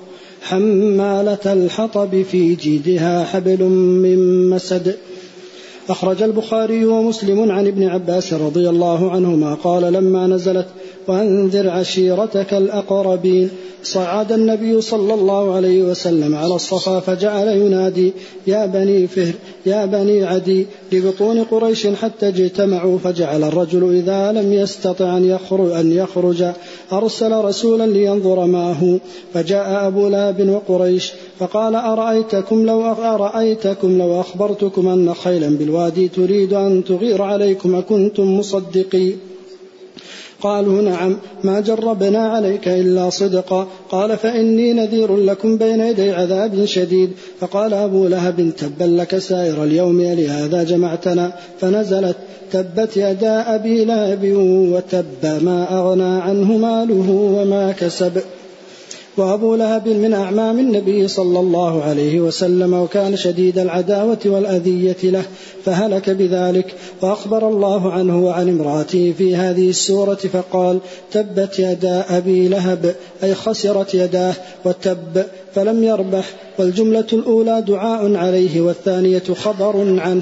[0.41, 4.95] حمالة الحطب في جيدها حبل من مسد.
[5.89, 10.67] أخرج البخاري ومسلم عن ابن عباس رضي الله عنهما قال لما نزلت
[11.07, 13.49] وأنذر عشيرتك الأقربين
[13.83, 18.13] صعد النبي صلى الله عليه وسلم على الصفا فجعل ينادي
[18.47, 19.33] يا بني فهر
[19.65, 22.97] يا بني عدي لبطون قريش حتى اجتمعوا.
[23.03, 26.45] فجعل الرجل إذا لم يستطع أن يخرج, أن يخرج
[26.93, 28.97] أرسل رسولا لينظر ما هو
[29.33, 36.83] فجاء أبو لاب وقريش فقال أرأيتكم لو أرأيتكم لو أخبرتكم أن خيلا بالوادي تريد أن
[36.83, 39.28] تغير عليكم أكنتم مصدقين.
[40.41, 43.67] قالوا نعم ما جربنا عليك إلا صدقا.
[43.91, 47.09] قال فإني نذير لكم بين يدي عذاب شديد.
[47.39, 51.31] فقال أبو لهب تبا لك سائر اليوم لهذا جمعتنا.
[51.59, 52.15] فنزلت
[52.51, 54.33] تبت يدا أبي لهب
[54.73, 58.21] وتب ما أغنى عنه ماله وما كسب.
[59.17, 65.23] وأبو لهب من أعمام النبي صلى الله عليه وسلم وكان شديد العداوة والأذية له
[65.65, 70.79] فهلك بذلك وأخبر الله عنه وعن امرأته في هذه السورة فقال
[71.11, 74.33] تبت يدا أبي لهب أي خسرت يداه
[74.65, 75.23] وتب
[75.55, 80.21] فلم يربح والجملة الأولى دعاء عليه والثانية خبر عنه.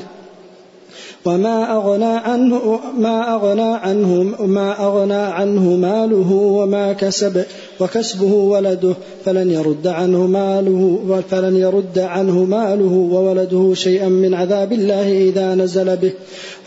[1.28, 7.44] وما أغنى عنه ما أغنى عنه ما أغنى عنه ماله وما كسب
[7.80, 15.30] وكسبه ولده فلن يرد عنه ماله فلن يرد عنه ماله وولده شيئا من عذاب الله
[15.30, 16.12] إذا نزل به.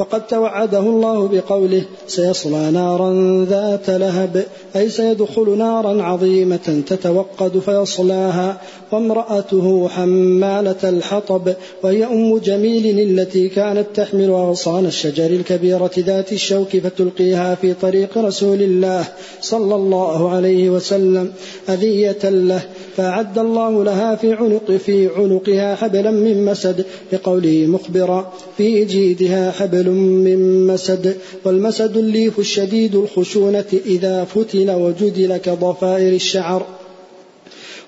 [0.00, 3.10] وقد توعده الله بقوله سيصلى نارا
[3.48, 4.44] ذات لهب
[4.76, 8.60] أي سيدخل نارا عظيمة تتوقد فيصلاها.
[8.92, 17.54] وامرأته حمالة الحطب وهي أم جميل التي كانت تحمل أغصان الشجر الكبيرة ذات الشوك فتلقيها
[17.54, 19.04] في طريق رسول الله
[19.40, 21.32] صلى الله عليه وسلم
[21.68, 22.62] أذية له.
[22.96, 29.89] فأعد الله لها في عنق في عنقها حبلا من مسد بقوله مخبرا في جيدها حبل
[29.90, 36.66] من مسد والمسد الليف الشديد الخشونة إذا فتل وجدل كضفائر الشعر.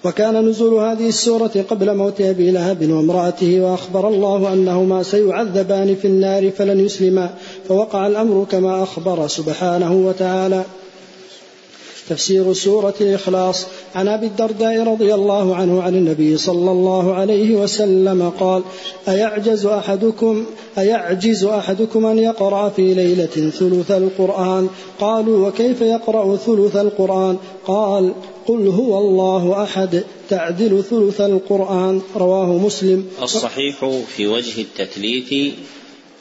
[0.04, 6.50] وكان نزول هذه السورة قبل موت أبي لهب وامرأته وأخبر الله أنهما سيعذبان في النار
[6.50, 7.30] فلن يسلما
[7.68, 10.64] فوقع الأمر كما أخبر سبحانه وتعالى.
[12.12, 13.66] تفسير سورة الإخلاص.
[13.94, 18.62] عن أبي الدرداء رضي الله عنه عن النبي صلى الله عليه وسلم قال
[19.08, 20.44] أيعجز أحدكم
[20.78, 24.68] أيعجز أحدكم أن يقرأ في ليلة ثلث القرآن؟
[25.00, 28.12] قالوا وكيف يقرأ ثلث القرآن؟ قال
[28.46, 32.00] قل هو الله أحد تعدل ثلث القرآن.
[32.16, 33.08] رواه مسلم.
[33.22, 35.54] الصحيح في وجه التثليث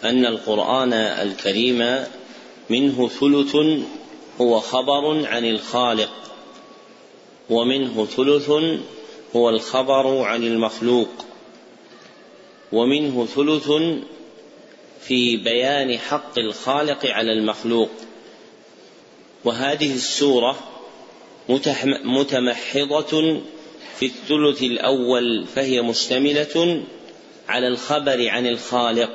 [0.04, 1.80] أن القرآن الكريم
[2.70, 3.56] منه ثلث
[4.42, 6.12] هو خبر عن الخالق
[7.50, 8.50] ومنه ثلث
[9.36, 11.10] هو الخبر عن المخلوق
[12.72, 13.72] ومنه ثلث
[15.02, 17.90] في بيان حق الخالق على المخلوق.
[19.44, 20.58] وهذه السورة
[22.04, 23.42] متمحضة
[23.96, 26.84] في الثلث الأول فهي مشتملة
[27.48, 29.12] على الخبر عن الخالق.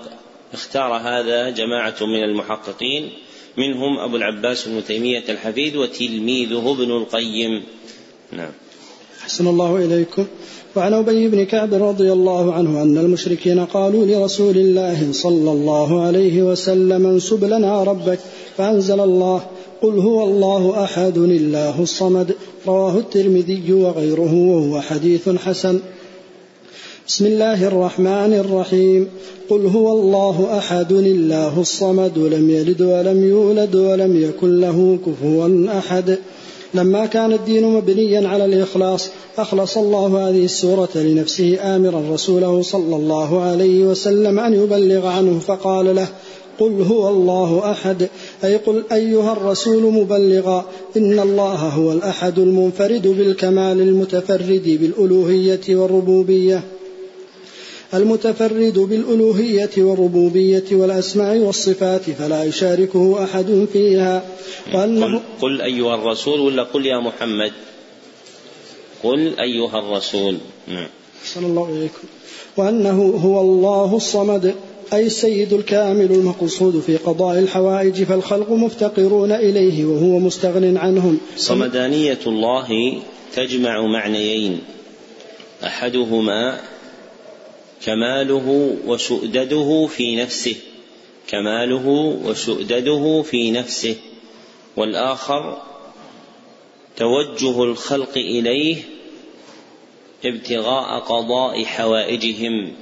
[0.53, 3.13] اختار هذا جماعة من المحققين.
[3.59, 7.63] منهم أبو العباس بن تيمية الحفيد وتلميذه ابن القيم.
[8.33, 8.51] نعم.
[9.23, 10.27] أحسن الله إليكم.
[10.77, 16.43] وعن أبي بن كعب رضي الله عنه أن المشركين قالوا لرسول الله صلى الله عليه
[16.43, 18.19] وسلم انسب لنا ربك
[18.57, 19.47] فأنزل الله.
[19.83, 22.35] قل هو الله أحد الله الصمد.
[22.67, 25.81] رواه الترمذي وغيره وهو حديث حسن.
[27.07, 29.09] بسم الله الرحمن الرحيم.
[29.51, 36.19] قل هو الله أحد الله الصمد لم يلد ولم يولد ولم يكن له كفوا أحد.
[36.75, 43.41] لما كان الدين مبنيا على الإخلاص أخلص الله هذه السورة لنفسه امرا رسوله صلى الله
[43.41, 46.09] عليه وسلم أن يبلغ عنه فقال له
[46.61, 48.09] قل هو الله أحد.
[48.45, 50.65] أي قل أيها الرسول مبلغا
[50.97, 56.76] إن الله هو الأحد المنفرد بالكمال المتفرد بالألوهية والربوبية.
[57.95, 64.23] المتفرد بالألوهية والربوبية والأسماء والصفات فلا يشاركه أحد فيها.
[64.75, 67.53] وأنه قل, قل أيها الرسول ولا قل يا محمد؟
[69.03, 70.39] قل أيها الرسول.
[70.69, 70.89] نعم.
[71.25, 72.03] صلى الله عليكم
[72.57, 74.55] وأنه هو الله الصمد
[74.93, 81.19] أي السيد الكامل المقصود في قضاء الحوائج فالخلق مفتقرون إليه وهو مستغن عنهم.
[81.37, 82.93] صمدانية الله
[83.37, 84.59] تجمع معنيين
[85.65, 86.61] أحدهما
[87.85, 90.57] كماله وسؤدده في نفسه
[91.29, 91.89] كماله
[92.25, 93.97] وسؤدده في نفسه
[94.77, 95.63] والآخر
[96.97, 98.77] توجه الخلق إليه
[100.25, 102.73] ابتغاء قضاء حوائجهم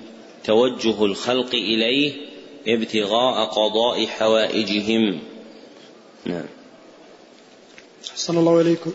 [0.44, 2.12] توجه الخلق إليه
[2.68, 5.18] ابتغاء قضاء حوائجهم.
[6.26, 6.46] نعم.
[8.14, 8.92] صلى الله عليكم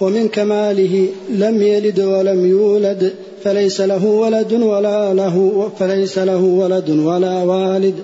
[0.00, 3.27] ومن كماله لم يلد ولم يولد.
[3.44, 7.94] فليس له ولد ولا له فليس له ولد ولا والد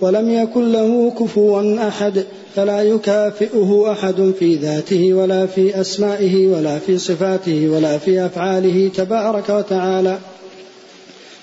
[0.00, 2.24] ولم يكن له كفوا أحد
[2.56, 9.48] فلا يكافئه أحد في ذاته ولا في أسمائه ولا في صفاته ولا في أفعاله تبارك
[9.48, 10.18] وتعالى.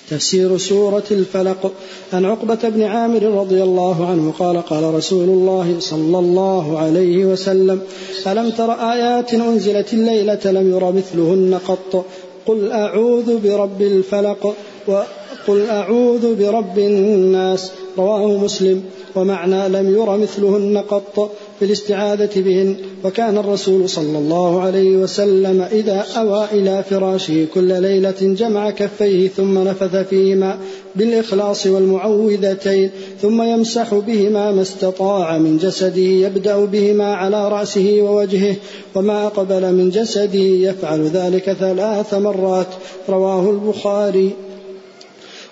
[0.09, 1.71] تفسير سورة الفلق.
[2.13, 7.81] عن عقبة بن عامر رضي الله عنه قال قال رسول الله صلى الله عليه وسلم
[8.27, 12.05] ألم تر آيات أنزلت الليلة لم ير مثلهن قط؟
[12.45, 14.55] قل أعوذ برب الفلق
[14.87, 17.71] وقل أعوذ برب الناس.
[17.97, 18.83] رواه مسلم.
[19.15, 21.31] ومعنى لم ير مثلهن قط.
[21.61, 28.15] في الاستعاذة بهن وكان الرسول صلى الله عليه وسلم إذا أوى إلى فراشه كل ليلة
[28.21, 30.57] جمع كفيه ثم نفث فيهما
[30.95, 32.89] بالإخلاص والمعوذتين
[33.21, 38.55] ثم يمسح بهما ما استطاع من جسده يبدأ بهما على رأسه ووجهه
[38.95, 42.67] وما أقبل من جسده يفعل ذلك ثلاث مرات
[43.09, 44.31] رواه البخاري.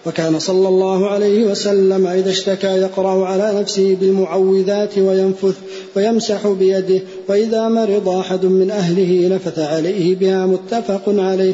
[0.06, 5.56] وكان صلى الله عليه وسلم إذا اشتكى يقرأ على نفسه بالمعوذات وينفث
[5.96, 11.54] ويمسح بيده وإذا مرض أحد من أهله نفث عليه بها متفق عليه.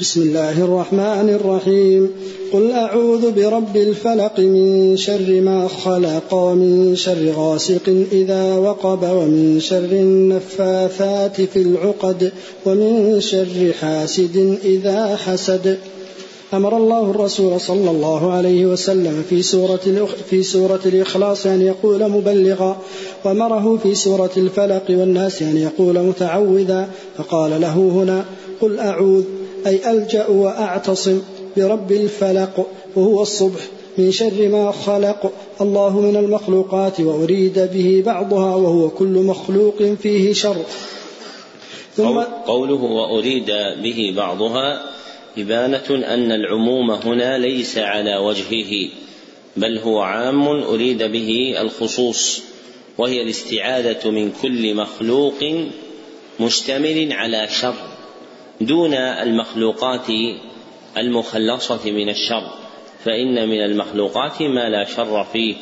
[0.00, 2.10] بسم الله الرحمن الرحيم.
[2.52, 9.92] قل أعوذ برب الفلق من شر ما خلق ومن شر غاسق إذا وقب ومن شر
[9.92, 12.32] النفاثات في العقد
[12.66, 15.78] ومن شر حاسد إذا حسد.
[16.54, 22.76] أمر الله الرسول صلى الله عليه وسلم في سورة في سورة الإخلاص أن يقول مبلغا
[23.24, 28.24] وأمره في سورة الفلق والناس أن يقول متعوذا فقال له هنا
[28.60, 29.24] قل أعوذ
[29.66, 31.20] أي ألجأ وأعتصم
[31.56, 33.60] برب الفلق وهو الصبح
[33.98, 35.32] من شر ما خلق.
[35.60, 40.56] الله من المخلوقات وأريد به بعضها وهو كل مخلوق فيه شر.
[41.96, 43.50] ثم قوله وأريد
[43.82, 44.87] به بعضها
[45.38, 48.88] إبانة أن العموم هنا ليس على وجهه
[49.56, 52.42] بل هو عام أريد به الخصوص
[52.98, 55.44] وهي الاستعاذة من كل مخلوق
[56.40, 57.74] مشتمل على شر
[58.60, 60.06] دون المخلوقات
[60.96, 62.50] المخلصة من الشر
[63.04, 65.54] فإن من المخلوقات ما لا شر فيه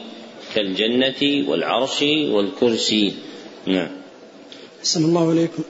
[0.54, 3.12] كالجنة والعرش والكرسي.
[3.66, 3.90] نعم.
[4.96, 5.62] الله عليكم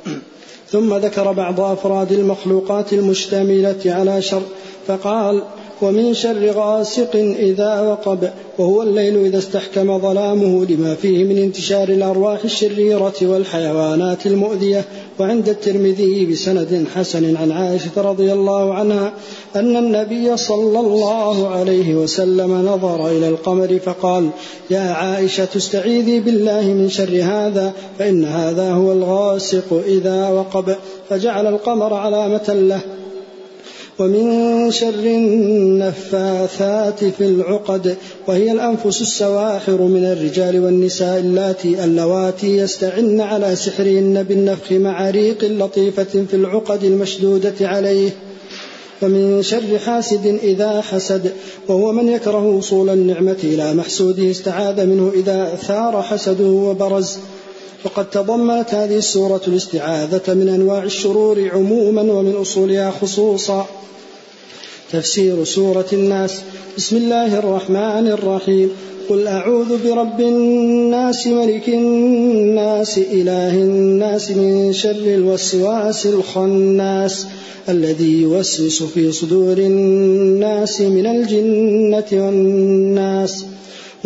[0.71, 4.43] ثم ذكر بعض أفراد المخلوقات المشتملة على شر
[4.87, 5.43] فقال
[5.83, 12.45] ومن شر غاسق إذا وقب وهو الليل إذا استحكم ظلامه لما فيه من انتشار الأرواح
[12.45, 14.85] الشريرة والحيوانات المؤذية.
[15.18, 19.12] وعند الترمذي بسند حسن عن عائشة رضي الله عنها
[19.57, 24.31] أن النبي صلى الله عليه وسلم نظر إلى القمر فقال
[24.70, 30.77] يا عائشة استعيذي بالله من شر هذا فإن هذا هو الغاسق إذا وقب
[31.09, 32.81] فجعل القمر علامة له
[33.99, 37.97] ومن شر النفاثات في العقد
[38.29, 46.25] وهي الأنفس السواحر من الرجال والنساء اللاتي اللواتي يستعن على سحرهن بالنفخ مع ريق لطيفة
[46.31, 48.11] في العقد المشدودة عليه.
[49.03, 51.33] ومن شر حاسد إذا حسد
[51.69, 57.19] وهو من يكره وصول النعمة إلى محسوده استعاذ منه إذا ثار حسده وبرز.
[57.85, 63.66] وقد تضمنت هذه السورة الاستعاذة من أنواع الشرور عموما ومن أصولها خصوصا.
[64.93, 66.41] تفسير سورة الناس.
[66.77, 68.70] بسم الله الرحمن الرحيم.
[69.09, 77.27] قل أعوذ برب الناس ملك الناس إله الناس من شر الوسواس الخناس
[77.68, 83.45] الذي يوسوس في صدور الناس من الجنة والناس.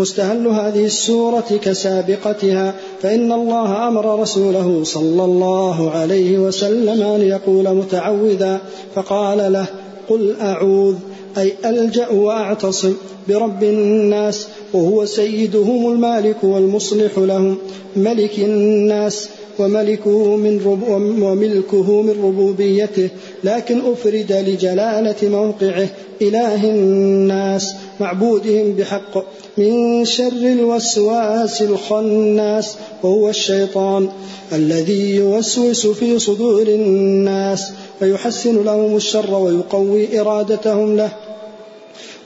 [0.01, 8.61] مستهل هذه السورة كسابقتها فإن الله أمر رسوله صلى الله عليه وسلم أن يقول متعوذا
[8.95, 9.67] فقال له
[10.09, 10.95] قل أعوذ
[11.39, 12.95] أي ألجأ وأعتصم
[13.29, 17.57] برب الناس وهو سيدهم المالك والمصلح لهم
[17.97, 19.29] ملك الناس
[19.61, 20.83] وملكه من رب
[21.23, 23.09] وملكه من ربوبيته
[23.45, 25.89] لكن أفرد لجلالة موقعه.
[26.23, 29.25] إله الناس معبودهم بحق.
[29.59, 34.09] من شر الوسواس الخناس وهو الشيطان
[34.53, 41.30] الذي يوسوس في صدور الناس فيحسن لهم الشر ويقوي إرادتهم له.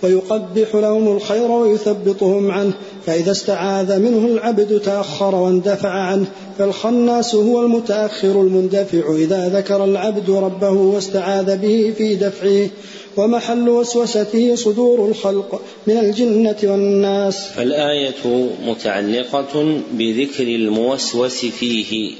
[0.04, 2.72] ويقبح لهم الخير ويثبطهم عنه
[3.06, 6.26] فإذا استعاذ منه العبد تأخر واندفع عنه
[6.58, 12.68] فالخناس هو المتأخر المندفع إذا ذكر العبد ربه واستعاذ به في دفعه
[13.16, 17.58] ومحل وسوسته صدور الخلق من الجنة والناس.
[17.58, 22.12] الآية متعلقة بذكر الموسوس فيه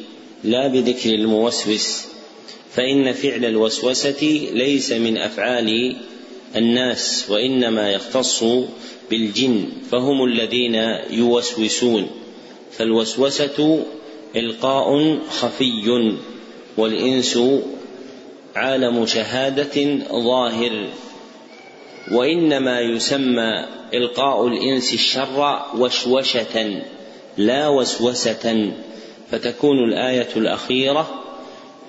[0.44, 2.04] لا بذكر الموسوس
[2.74, 5.96] فإن فعل الوسوسة ليس من أفعال
[6.56, 8.44] الناس وإنما يختص
[9.10, 10.74] بالجن فهم الذين
[11.10, 12.10] يوسوسون.
[12.72, 13.84] فالوسوسة
[14.36, 16.12] إلقاء خفي
[16.76, 17.38] والإنس
[18.56, 20.86] عالم شهادة ظاهر.
[22.12, 26.82] وإنما يسمى إلقاء الإنس الشر وشوشة
[27.36, 28.72] لا وسوسة.
[29.30, 31.24] فتكون الآية الأخيرة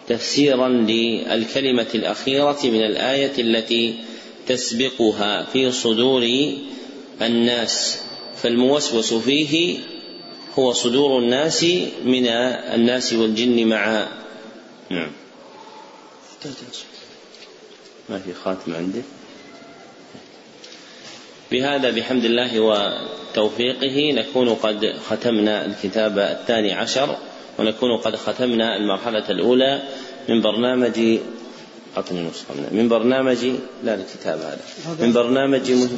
[0.07, 3.95] تفسيرا للكلمة الأخيرة من الآية التي
[4.47, 6.29] تسبقها في صدور
[7.21, 8.01] الناس
[8.35, 9.79] فالموسوس فيه
[10.59, 11.63] هو صدور الناس
[12.05, 14.07] من الناس والجن معا
[14.89, 15.11] نعم.
[18.09, 19.01] ما في خاتم عندي.
[21.51, 27.17] بهذا بحمد الله وتوفيقه نكون قد ختمنا الكتاب الثاني عشر
[27.59, 29.81] ونكون قد ختمنا المرحلة الأولى
[30.29, 31.19] من برنامج
[31.97, 33.37] أعطني نسخة من برنامج
[33.83, 34.59] لا الكتاب هذا.
[34.99, 35.97] من برنامج مهم.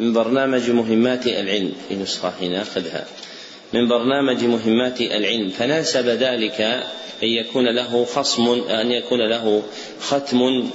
[0.00, 1.72] من برنامج مهمات العلم.
[1.88, 3.06] في نسخة هنا أخذها
[3.72, 5.50] من برنامج مهمات العلم.
[5.50, 6.60] فناسب ذلك
[7.22, 9.62] أن يكون له خصم أن يكون له
[10.00, 10.70] ختم.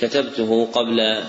[0.00, 1.22] كتبته قبل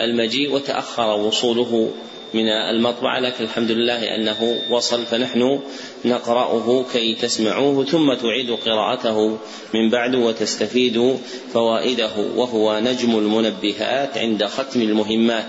[0.00, 1.92] المجيء وتأخر وصوله
[2.34, 5.60] من المطبعة لكن الحمد لله أنه وصل فنحن
[6.04, 9.38] نقرأه كي تسمعوه ثم تعيد قراءته
[9.74, 11.16] من بعد وتستفيد
[11.52, 15.48] فوائده وهو نجم المنبهات عند ختم المهمات.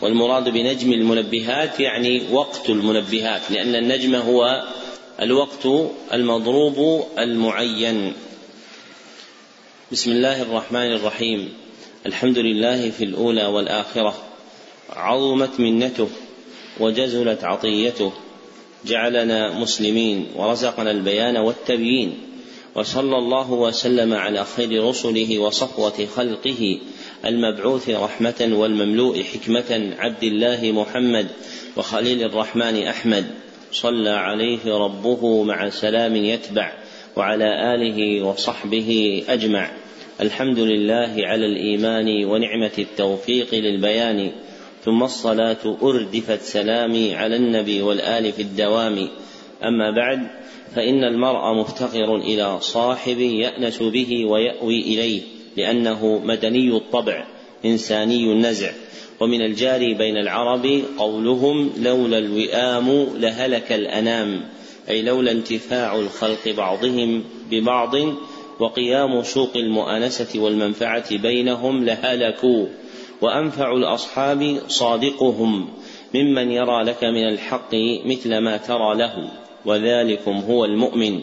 [0.00, 4.64] والمراد بنجم المنبهات يعني وقت المنبهات لأن النجم هو
[5.20, 5.66] الوقت
[6.12, 8.12] المضروب المعين.
[9.92, 11.52] بسم الله الرحمن الرحيم.
[12.06, 14.27] الحمد لله في الأولى والآخرة.
[14.96, 16.08] عظمت منته
[16.80, 18.12] وجزلت عطيته
[18.86, 22.28] جعلنا مسلمين ورزقنا البيان والتبيين
[22.74, 26.78] وصلى الله وسلم على خير رسله وصفوة خلقه
[27.24, 31.26] المبعوث رحمة والمملوء حكمة عبد الله محمد
[31.76, 33.26] وخليل الرحمن أحمد.
[33.72, 36.72] صلى عليه ربه مع سلام يتبع
[37.16, 39.70] وعلى آله وصحبه أجمع.
[40.20, 44.32] الحمد لله على الإيمان ونعمة التوفيق للبيان.
[44.88, 49.08] ثم الصلاة أردفت سلامي على النبي والآل في الدوام.
[49.64, 50.28] أما بعد
[50.74, 55.22] فإن المرء مفتقر إلى صاحب يأنس به ويأوي إليه
[55.56, 57.24] لأنه مدني الطبع
[57.64, 58.70] إنساني النزع.
[59.20, 64.40] ومن الجاري بين العرب قولهم لولا الوئام لهلك الأنام.
[64.88, 67.94] أي لولا انتفاع الخلق بعضهم ببعض
[68.60, 72.66] وقيام سوق المؤانسة والمنفعة بينهم لهلكوا.
[73.22, 75.68] وأنفع الأصحاب صادقهم
[76.14, 79.30] ممن يرى لك من الحق مثل ما ترى له
[79.66, 81.20] وذلكم هو المؤمن.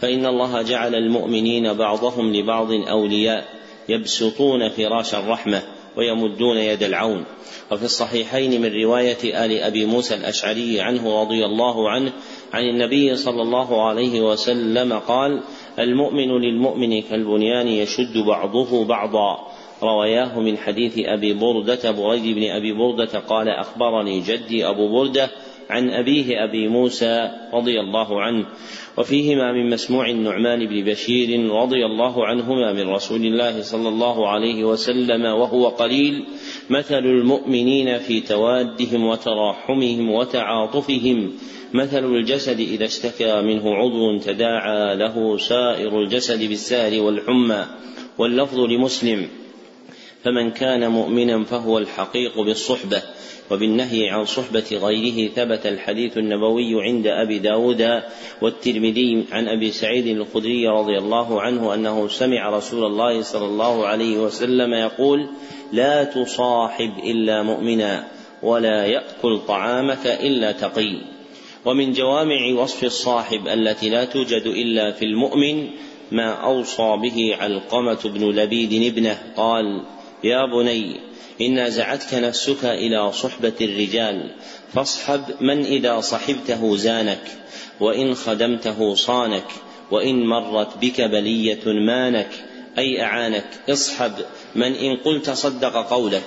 [0.00, 3.44] فإن الله جعل المؤمنين بعضهم لبعض أولياء
[3.88, 5.62] يبسطون فراش الرحمة
[5.96, 7.24] ويمدون يد العون.
[7.72, 12.12] وفي الصحيحين من رواية آل أبي موسى الأشعري عنه رضي الله عنه
[12.52, 15.42] عن النبي صلى الله عليه وسلم قال
[15.78, 19.57] المؤمن للمؤمن كالبنيان يشد بعضه بعضا.
[19.82, 25.30] رواياه من حديث أبي بردة بريد بن أبي بردة قال أخبرني جدي أبو بردة
[25.70, 28.46] عن أبيه أبي موسى رضي الله عنه
[28.98, 34.64] وفيهما من مسموع النعمان بن بشير رضي الله عنهما من رسول الله صلى الله عليه
[34.64, 36.24] وسلم وهو قليل
[36.70, 41.32] مثل المؤمنين في توادهم وتراحمهم وتعاطفهم
[41.74, 47.66] مثل الجسد إذا اشتكى منه عضو تداعى له سائر الجسد بالسهر والحمى
[48.18, 49.28] واللفظ لمسلم
[50.24, 53.02] فمن كان مؤمنا فهو الحقيق بالصحبة
[53.50, 58.02] وبالنهي عن صحبة غيره ثبت الحديث النبوي عند أبي داود
[58.42, 64.18] والترمذي عن أبي سعيد الخدري رضي الله عنه أنه سمع رسول الله صلى الله عليه
[64.18, 65.28] وسلم يقول
[65.72, 68.08] لا تصاحب إلا مؤمنا
[68.42, 71.00] ولا يأكل طعامك إلا تقي.
[71.64, 75.70] ومن جوامع وصف الصاحب التي لا توجد إلا في المؤمن
[76.12, 79.82] ما أوصى به علقمة بن لبيد ابنه قال
[80.24, 81.00] يا بني
[81.40, 84.30] إن نزعتك نفسك إلى صحبة الرجال
[84.74, 87.22] فاصحب من إذا صحبته زانك
[87.80, 89.46] وإن خدمته صانك
[89.90, 92.30] وإن مرت بك بلية مانك
[92.78, 94.12] أي أعانك اصحب
[94.54, 96.24] من إن قلت صدق قولك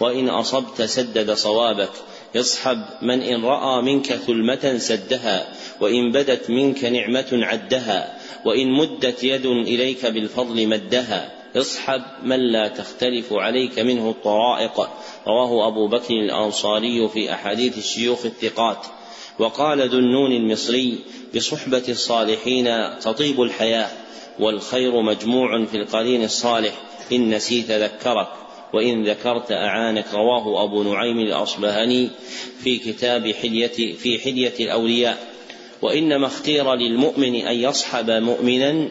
[0.00, 1.90] وإن أصبت سدد صوابك
[2.36, 5.48] اصحب من إن رأى منك ثلمة سدها
[5.80, 11.41] وإن بدت منك نعمة عدها وإن مدت يد إليك بالفضل مدها.
[11.56, 14.88] اصحب من لا تختلف عليك منه الطرائق.
[15.26, 18.86] رواه أبو بكر الأنصاري في أحاديث الشيوخ الثقات.
[19.38, 20.98] وقال ذو النون المصري
[21.36, 23.88] بصحبة الصالحين تطيب الحياة
[24.40, 26.72] والخير مجموع في القرين الصالح.
[27.12, 28.28] إن نسيت ذكرك
[28.72, 30.06] وإن ذكرت أعانك.
[30.14, 32.10] رواه أبو نعيم الأصبهاني
[32.62, 35.32] في كتاب حلية في حلية الأولياء.
[35.82, 38.88] وإنما اختير للمؤمن أن يصحب مؤمنا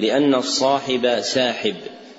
[0.00, 1.76] لأن الصاحب ساحب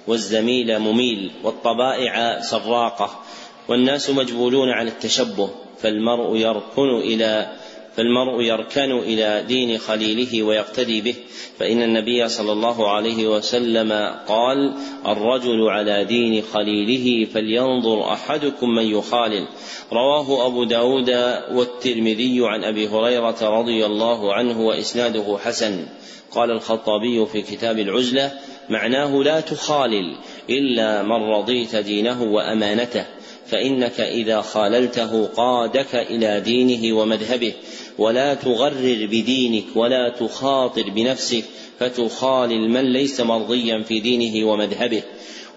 [0.07, 3.19] والزميل مميل والطبائع سراقة
[3.67, 5.49] والناس مجبولون على التشبه
[5.81, 7.51] فالمرء يركن إلى
[7.95, 11.15] فالمرء يركن إلى دين خليله ويقتدي به.
[11.59, 13.91] فإن النبي صلى الله عليه وسلم
[14.27, 14.73] قال
[15.07, 19.47] الرجل على دين خليله فلينظر أحدكم من يخالل.
[19.93, 21.09] رواه أبو داود
[21.51, 25.85] والترمذي عن أبي هريرة رضي الله عنه وإسناده حسن.
[26.31, 28.31] قال الخطابي في كتاب العزلة
[28.69, 30.15] معناه لا تخالل
[30.49, 33.05] إلا من رضيت دينه وأمانته.
[33.51, 37.53] فإنك إذا خاللته قادك إلى دينه ومذهبه
[37.97, 41.43] ولا تغرر بدينك ولا تخاطر بنفسك
[41.79, 45.03] فتخالل من ليس مرضيا في دينه ومذهبه.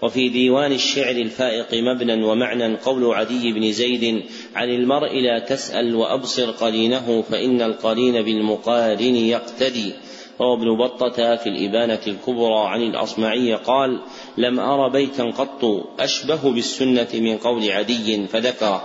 [0.01, 4.23] وفي ديوان الشعر الفائق مبنى ومعنى قول عدي بن زيد
[4.55, 9.93] عن المرء لا تسأل وأبصر قرينه فإن القرين بالمقارن يقتدي.
[10.41, 14.01] روى ابن بطة في الإبانة الكبرى عن الأصمعي قال
[14.37, 15.65] لم أر بيتا قط
[15.99, 18.81] أشبه بالسنة من قول عدي فذكر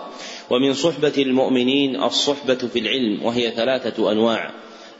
[0.50, 4.50] ومن صحبة المؤمنين الصحبة في العلم وهي ثلاثة أنواع.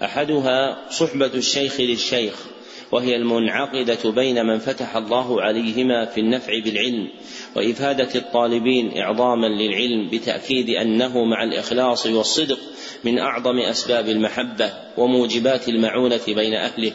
[0.03, 2.47] أحدها صحبة الشيخ للشيخ
[2.93, 7.09] وهي المنعقدة بين من فتح الله عليهما في النفع بالعلم
[7.57, 12.59] وإفادة الطالبين إعظاما للعلم بتأكيد أنه مع الإخلاص والصدق
[13.05, 16.93] من أعظم أسباب المحبة وموجبات المعونة بين أهله.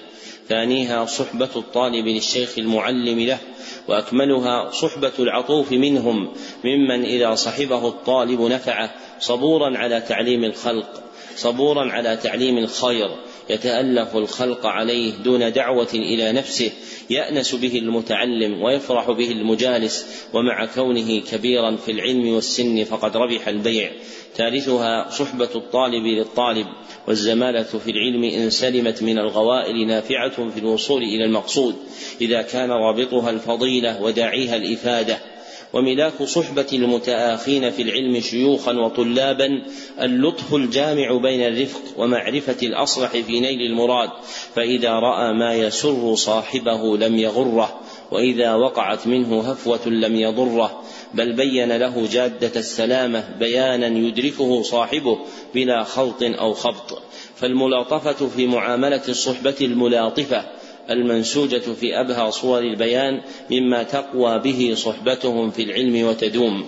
[0.49, 3.37] ثانيها صحبة الطالب للشيخ المعلم له
[3.87, 6.33] وأكملها صحبة العطوف منهم
[6.63, 11.03] ممن إذا صحبه الطالب نفعه صبورا على تعليم الخلق
[11.35, 13.09] صبورا على تعليم الخير
[13.49, 16.71] يتألف الخلق عليه دون دعوة إلى نفسه
[17.09, 23.91] يأنس به المتعلم ويفرح به المجالس ومع كونه كبيرا في العلم والسن فقد ربح البيع.
[24.35, 26.67] ثالثها صحبة الطالب للطالب
[27.07, 31.75] والزمالة في العلم إن سلمت من الغوائل نافعة في الوصول إلى المقصود.
[32.21, 35.32] إذا كان رابطها الفضيلة وداعيها الإفادة
[35.73, 39.49] وملاك صحبة المتآخين في العلم شيوخا وطلابا
[40.01, 44.09] اللطف الجامع بين الرفق ومعرفة الأصلح في نيل المراد.
[44.55, 47.79] فإذا رأى ما يسر صاحبه لم يغره
[48.11, 50.81] وإذا وقعت منه هفوة لم يضره.
[51.13, 55.19] بل بين له جادة السلامة بيانا يدركه صاحبه
[55.55, 57.01] بلا خلط أو خبط.
[57.35, 60.45] فالملاطفة في معاملة الصحبة الملاطفة
[60.89, 63.21] المنسوجة في أبهى صور البيان
[63.51, 66.65] مما تقوى به صحبتهم في العلم وتدوم.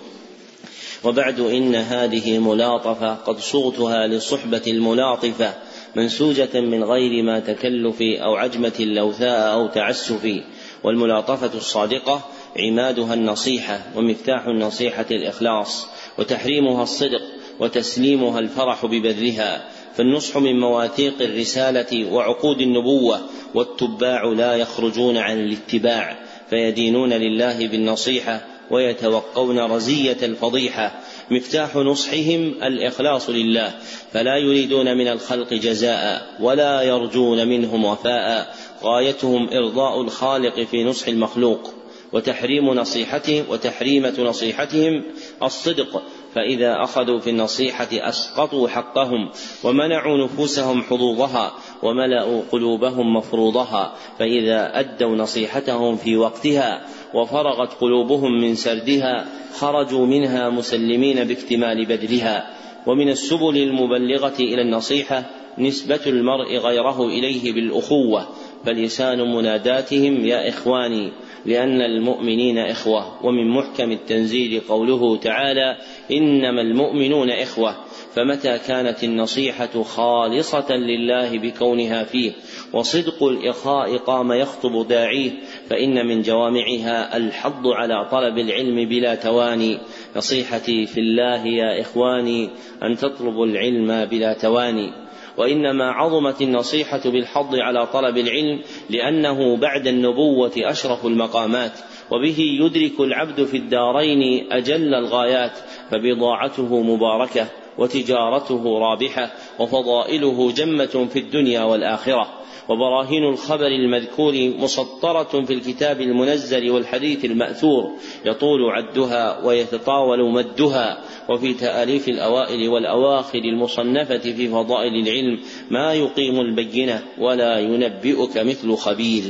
[1.04, 5.54] وبعد إن هذه ملاطفة قد صغتها للصحبة الملاطفة
[5.96, 10.42] منسوجة من غير ما تكلف أو عجمة لوثاء أو تعسف.
[10.84, 12.22] والملاطفة الصادقة
[12.60, 15.88] عمادها النصيحة ومفتاح النصيحة الإخلاص
[16.18, 17.22] وتحريمها الصدق
[17.60, 19.75] وتسليمها الفرح ببذلها.
[19.98, 23.22] فالنصح من مواثيق الرسالة وعقود النبوة
[23.54, 31.02] والتباع لا يخرجون عن الاتباع فيدينون لله بالنصيحة ويتوقون رزية الفضيحة.
[31.32, 33.74] مفتاح نصحهم الإخلاص لله
[34.12, 38.56] فلا يريدون من الخلق جزاء ولا يرجون منهم وفاء.
[38.84, 41.74] غايتهم إرضاء الخالق في نصح المخلوق.
[42.14, 45.04] وتحريم نصيحتهم وتحريمة نصيحتهم
[45.44, 46.04] الصدق.
[46.36, 49.30] فإذا أخذوا في النصيحة أسقطوا حقهم
[49.64, 59.26] ومنعوا نفوسهم حظوظها وملأوا قلوبهم مفروضها فإذا أدوا نصيحتهم في وقتها وفرغت قلوبهم من سردها
[59.54, 62.56] خرجوا منها مسلمين باكتمال بذلها
[62.88, 65.24] ومن السبل المبلغة إلى النصيحة
[65.58, 68.28] نسبة المرء غيره إليه بالأخوة
[68.66, 71.12] فلسان مناداتهم يا إخواني
[71.46, 73.26] لأن المؤمنين إخوة.
[73.26, 75.78] ومن محكم التنزيل قوله تعالى
[76.12, 77.76] إنما المؤمنون إخوة.
[78.14, 82.32] فمتى كانت النصيحة خالصة لله بكونها فيه؟
[82.74, 85.32] وصدق الإخاء قام يخطب داعيه
[85.70, 89.80] فإن من جوامعها الحض على طلب العلم بلا تواني.
[90.16, 92.50] نصيحتي في الله يا إخواني
[92.84, 95.05] أن تطلبوا العلم بلا تواني.
[95.38, 101.72] وإنما عظمت النصيحة بالحض على طلب العلم لأنه بعد النبوة أشرف المقامات
[102.12, 105.52] وبه يدرك العبد في الدارين أجل الغايات
[105.92, 112.28] فبضاعته مباركة وتجارته رابحة وفضائله جمة في الدنيا والآخرة.
[112.70, 117.92] وبراهين الخبر المذكور مسطرة في الكتاب المنزل والحديث المأثور
[118.26, 120.98] يطول عدها ويتطاول مدها.
[121.30, 125.40] وفي تآليف الأوائل والأواخر المصنفة في فضائل العلم
[125.72, 129.24] ما يقيم البينة ولا ينبئك مثل خبير.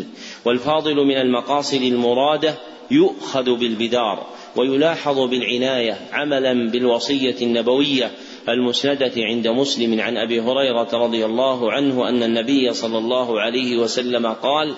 [0.46, 2.56] والفاضل من المقاصد المرادة
[2.92, 8.12] يؤخذ بالبدار ويلاحظ بالعناية عملا بالوصية النبوية
[8.50, 14.28] المسندة عند مسلم عن أبي هريرة رضي الله عنه أن النبي صلى الله عليه وسلم
[14.28, 14.76] قال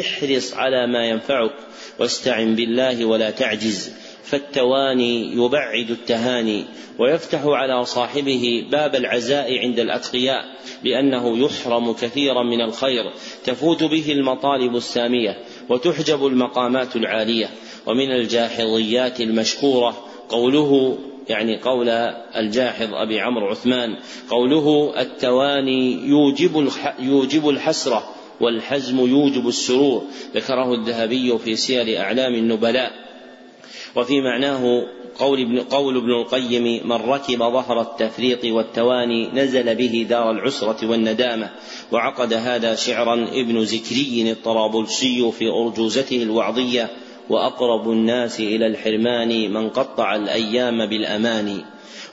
[0.00, 1.52] احرص على ما ينفعك
[2.00, 3.92] واستعن بالله ولا تعجز.
[4.28, 6.64] فالتواني يبعد التهاني
[6.98, 10.44] ويفتح على صاحبه باب العزاء عند الأتقياء
[10.84, 13.12] لأنه يحرم كثيرا من الخير.
[13.44, 17.50] تفوت به المطالب السامية وتحجب المقامات العالية.
[17.86, 19.96] ومن الجاحظيات المشكوره
[20.28, 20.98] قوله
[21.28, 21.88] يعني قول
[22.36, 23.96] الجاحظ أبي عمرو عثمان
[24.30, 28.08] قوله التواني يوجب يوجب الحسرة
[28.40, 30.04] والحزم يوجب السرور.
[30.34, 33.07] ذكره الذهبي في سير أعلام النبلاء.
[33.96, 34.86] وفي معناه
[35.18, 41.50] قول ابن, قول ابن القيم من ركب ظهر التفريط والتواني نزل به دار العسرة والندامة
[41.92, 46.90] وعقد هذا شعرا ابن زكري الطرابلسي في أرجوزته الوعظية
[47.28, 51.64] وأقرب الناس إلى الحرمان من قطع الأيام بالاماني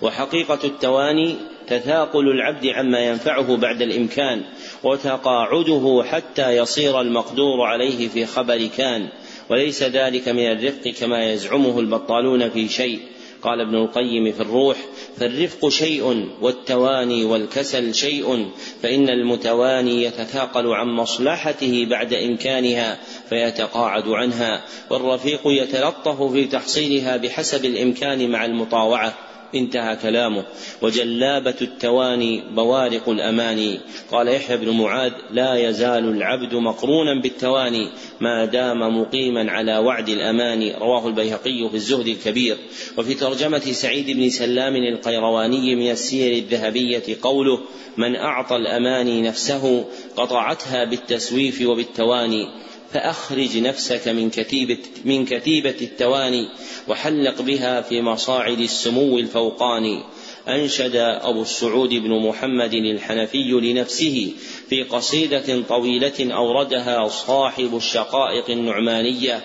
[0.02, 1.36] وحقيقة التواني
[1.68, 4.42] تثاقل العبد عما ينفعه بعد الإمكان
[4.84, 9.10] وتقاعده حتى يصير المقدور عليه في خبر كان.
[9.50, 13.00] وليس ذلك من الرفق كما يزعمه البطالون في شيء.
[13.46, 14.78] قال ابن القيم في الروح
[15.18, 18.50] فالرفق شيء والتواني والكسل شيء
[18.84, 28.30] فإن المتواني يتثاقل عن مصلحته بعد إمكانها فيتقاعد عنها والرفيق يتلطف في تحصيلها بحسب الإمكان
[28.30, 29.14] مع المطاوعة.
[29.56, 30.44] انتهى كلامه.
[30.82, 33.80] وجلابة التواني بوارق الأماني
[34.12, 37.90] قال يحيى بن معاذ لا يزال العبد مقرونا بالتواني
[38.22, 42.58] ما دام مقيما على وعد الأماني رواه البيهقي في الزهد الكبير.
[42.98, 47.60] وفي ترجمة سعيد بن سلام القيرواني من السير الذهبية قوله
[47.98, 49.86] من أعطى الأماني نفسه
[50.18, 52.65] قطعتها بالتسويف وبالتواني.
[52.96, 56.48] فأخرج نفسك من كتيبة من كتيبة التواني
[56.88, 60.04] وحلق بها في مصاعد السمو الفوقاني.
[60.48, 64.34] أنشد أبو السعود بن محمد الحنفي لنفسه
[64.70, 69.44] في قصيدة طويلة أوردها صاحب الشقائق النعمانية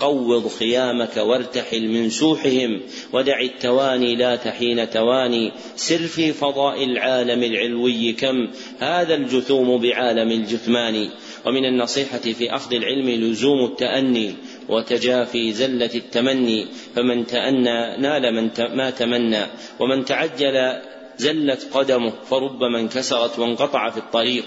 [0.00, 2.80] قوض خيامك وارتحل من سوحهم
[3.12, 5.52] ودع التواني لا تحين تواني.
[5.76, 11.08] سر في فضاء العالم العلوي كم هذا الجثوم بعالم الجثمان
[11.46, 14.34] ومن النصيحة في أخذ العلم لزوم التأني
[14.68, 19.46] وتجافي زلة التمني فمن تأنى نال من ما تمنى
[19.80, 20.82] ومن تعجل
[21.16, 24.44] زلت قدمه فربما انكسرت وانقطع في الطريق.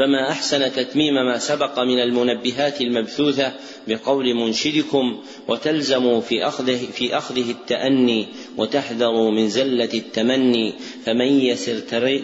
[0.00, 3.52] فما أحسن تتميم ما سبق من المنبهات المبثوثة
[3.88, 8.26] بقول منشدكم وتلزموا في أخذه في أخذه التأني
[8.56, 10.74] وتحذروا من زلة التمني
[11.04, 11.78] فمن يسر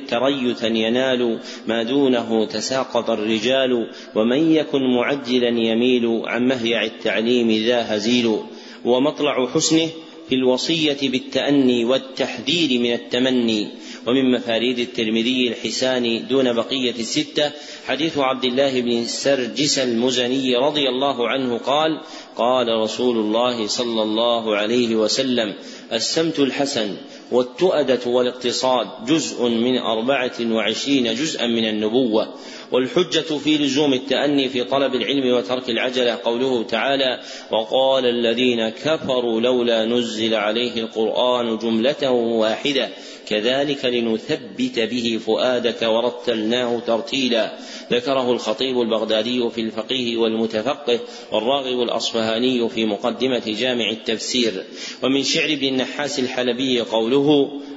[0.09, 8.39] تريثا ينال ما دونه تساقط الرجال ومن يكن معجلا يميل عن مهيع التعليم ذا هزيل
[8.85, 9.89] ومطلع حسنه
[10.29, 13.69] في الوصية بالتأني والتحذير من التمني.
[14.07, 17.51] ومن مفاريد الترمذي الحساني دون بقية الستة
[17.87, 22.01] حديث عبد الله بن سرجس المزني رضي الله عنه قال
[22.37, 25.55] قال رسول الله صلى الله عليه وسلم
[25.93, 26.97] السمت الحسن
[27.33, 32.35] والتؤدة والاقتصاد جزء من أربعة وعشرين جزءا من النبوة
[32.73, 37.21] والحجة في لزوم التأني في طلب العلم وترك العجلة قوله تعالى
[37.53, 42.91] وقال الذين كفروا لولا نزل عليه القرآن جملة واحدة
[43.29, 47.59] كذلك لنثبت به فؤادك ورتلناه ترتيلا.
[47.93, 51.01] ذكره الخطيب البغدادي في الفقيه والمتفقه
[51.33, 54.65] والراغب الأصفهاني في مقدمة جامع التفسير.
[55.03, 57.16] ومن شعر ابن النحاس الحلبي قوله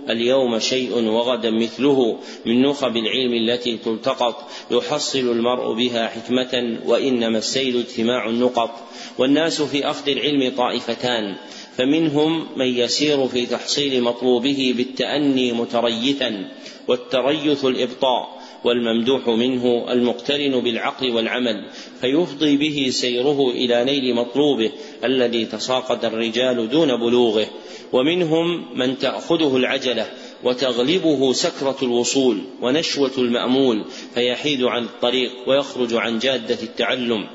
[0.09, 4.35] اليوم شيء وغدا مثله من نخب العلم التي تلتقط
[4.71, 8.69] يحصل المرء بها حكمة وإنما السيل اجتماع النقط
[9.17, 11.35] والناس في أخذ العلم طائفتان
[11.77, 16.51] فمنهم من يسير في تحصيل مطلوبه بالتأني متريثا
[16.87, 21.65] والتريث الإبطاء والممدوح منه المقترن بالعقل والعمل
[22.01, 24.71] فيفضي به سيره إلى نيل مطلوبه
[25.03, 27.47] الذي تساقط الرجال دون بلوغه.
[27.93, 30.05] ومنهم من تأخذه العجلة
[30.43, 37.27] وتغلبه سكرة الوصول ونشوة المأمول فيحيد عن الطريق ويخرج عن جادة التعلم.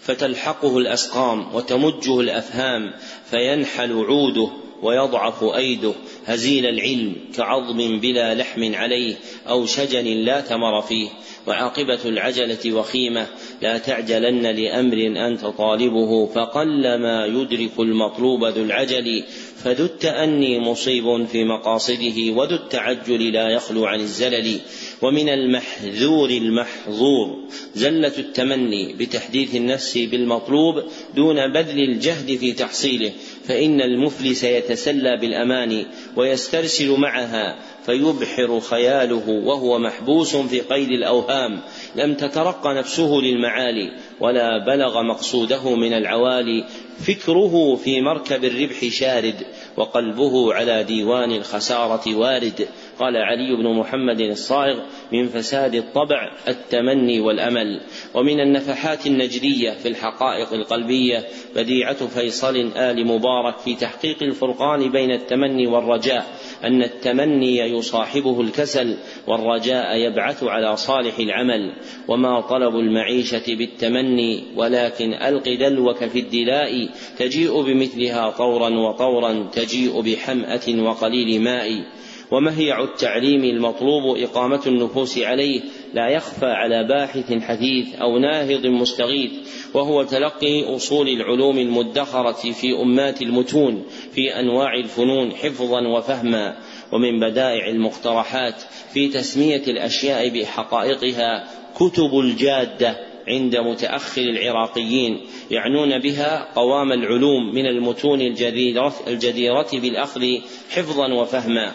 [0.00, 2.92] فتلحقه الأسقام وتمجه الأفهام
[3.30, 4.48] فينحل عوده
[4.82, 5.94] ويضعف أيده.
[6.28, 9.14] هزيل العلم كعظم بلا لحم عليه
[9.48, 11.08] أو شجن لا ثمر فيه
[11.46, 13.26] وعاقبة العجلة وخيمة
[13.62, 19.24] لا تعجلن لأمر أنت طالبه فقلما يدرك المطلوب ذو العجل
[19.64, 24.60] فذو التأني مصيب في مقاصده وذو التعجل لا يخلو عن الزلل.
[25.02, 27.38] ومن المحذور المحظور
[27.74, 30.82] زلة التمني بتحديث النفس بالمطلوب
[31.14, 33.12] دون بذل الجهد في تحصيله.
[33.48, 35.86] فإن المفلس يتسلى بالأماني
[36.16, 41.60] ويسترسل معها فيبحر خياله وهو محبوس في قيد الأوهام.
[41.96, 46.64] لم تترق نفسه للمعالي ولا بلغ مقصوده من العوالي.
[47.06, 49.46] فكره في مركب الربح شارد
[49.78, 52.68] وقلبه على ديوان الخسارة وارد.
[52.98, 54.78] قال علي بن محمد الصائغ
[55.12, 57.80] من فساد الطبع التمني والأمل.
[58.14, 61.24] ومن النفحات النجدية في الحقائق القلبية
[61.56, 66.26] بديعة فيصل آل مبارك في تحقيق الفرقان بين التمني والرجاء.
[66.64, 68.96] أن التمني يصاحبه الكسل
[69.26, 71.72] والرجاء يبعث على صالح العمل
[72.08, 76.88] وما طلب المعيشة بالتمني ولكن ألق دلوك في الدلاء
[77.18, 81.84] تجيء بمثلها طورا وطورا تجيء بحمأة وقليل ماء.
[82.30, 85.60] ومهيع التعليم المطلوب إقامة النفوس عليه
[85.94, 89.32] لا يخفى على باحث حثيث أو ناهض مستغيث
[89.74, 96.56] وهو تلقي أصول العلوم المدخرة في أمات المتون في أنواع الفنون حفظا وفهما
[96.92, 98.62] ومن بدائع المقترحات
[98.92, 102.96] في تسمية الأشياء بحقائقها كتب الجادة
[103.28, 105.20] عند متأخر العراقيين
[105.50, 110.26] يعنون بها قوام العلوم من المتون الجديرة, الجديرة بالأخذ
[110.70, 111.72] حفظا وفهما.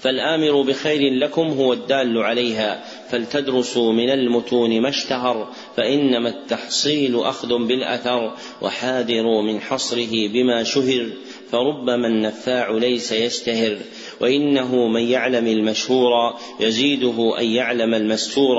[0.00, 2.84] فالآمر بخير لكم هو الدال عليها.
[3.10, 11.06] فلتدرسوا من المتون ما اشتهر فإنما التحصيل أخذ بالأثر وحاذروا من حصره بما شهر
[11.50, 13.78] فربما النفاع ليس يشتهر
[14.20, 16.12] وإنه من يعلم المشهور
[16.60, 18.56] يزيده أن يعلم المستور.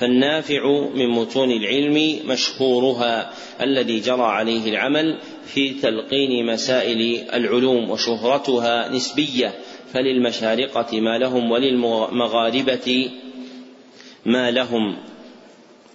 [0.00, 9.54] فالنافع من متون العلم مشهورها الذي جرى عليه العمل في تلقين مسائل العلوم وشهرتها نسبية
[9.92, 13.10] فللمشارقة ما لهم وللمغاربة
[14.26, 14.96] ما لهم.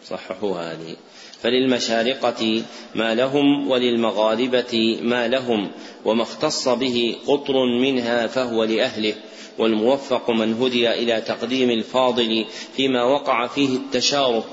[0.03, 0.95] صححوا هذه.
[1.41, 2.63] فللمشارقة
[2.95, 5.71] ما لهم وللمغاربة ما لهم
[6.05, 9.13] وما اختص به قطر منها فهو لأهله.
[9.57, 12.45] والموفق من هدي إلى تقديم الفاضل
[12.75, 14.45] فيما وقع فيه التشارك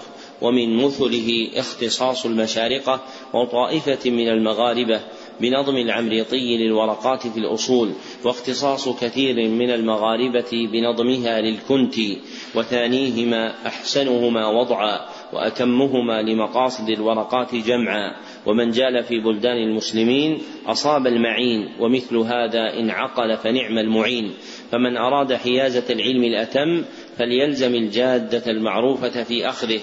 [0.43, 3.01] ومن مثله اختصاص المشارقة
[3.35, 5.01] وطائفة من المغاربة.
[5.43, 7.93] بنظم العمريطي للورقات في الأصول
[8.25, 12.19] واختصاص كثير من المغاربة بنظمها للكنتي
[12.55, 15.01] وثانيهما أحسنهما وضعا
[15.33, 18.13] وأتمهما لمقاصد الورقات جمعا.
[18.47, 24.33] ومن جال في بلدان المسلمين أصاب المعين ومثل هذا إن عقل فنعم المعين.
[24.73, 26.85] فمن أراد حيازة العلم الأتم
[27.19, 29.81] فليلزم الجادة المعروفة في أخذه.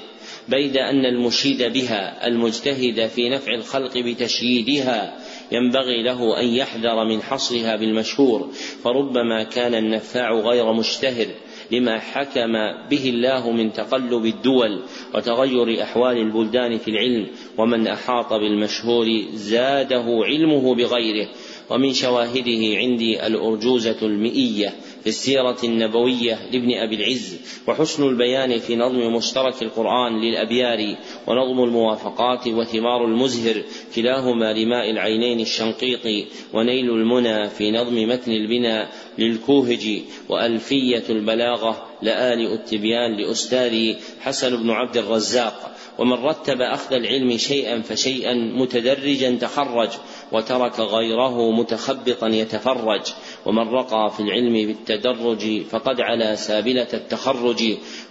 [0.49, 5.18] بيد أن المشيد بها المجتهد في نفع الخلق بتشييدها.
[5.52, 8.50] ينبغي له أن يحذر من حصرها بالمشهور
[8.84, 11.28] فربما كان النفاع غير مشتهر
[11.72, 12.52] لما حكم
[12.89, 14.84] به الله من تقلب الدول
[15.16, 17.28] وتغير أحوال البلدان في العلم
[17.58, 21.28] ومن أحاط بالمشهور زاده علمه بغيره
[21.70, 24.74] ومن شواهده عندي الأرجوزة المئية.
[25.04, 27.38] في السيرة النبوية لابن أبي العز
[27.68, 30.95] وحسن البيان في نظم مشترك القرآن للأبيار
[31.28, 33.64] ونظم الموافقات وثمار المزهر
[33.95, 43.18] كلاهما لماء العينين الشنقيط ونيل المنى في نظم متن البناء للكوهج وألفية البلاغة لآل التبيان
[43.18, 45.76] لأستاذ حسن بن عبد الرزاق.
[46.00, 49.89] ومن رتب أخذ العلم شيئا فشيئا متدرجا تخرج
[50.32, 53.02] وترك غيره متخبطا يتفرج
[53.45, 57.64] ومن رقى في العلم بالتدرج فقد على سابلة التخرج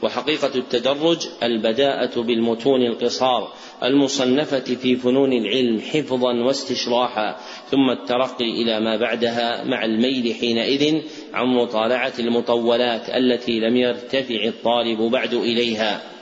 [0.03, 7.37] وحقيقة التدرج البداءة بالمتون القصار المصنفة في فنون العلم حفظا واستشراحا
[7.71, 11.01] ثم الترقي إلى ما بعدها مع الميل حينئذ
[11.33, 16.18] عن مطالعة المطولات التي لم يرتفع الطالب بعد إليها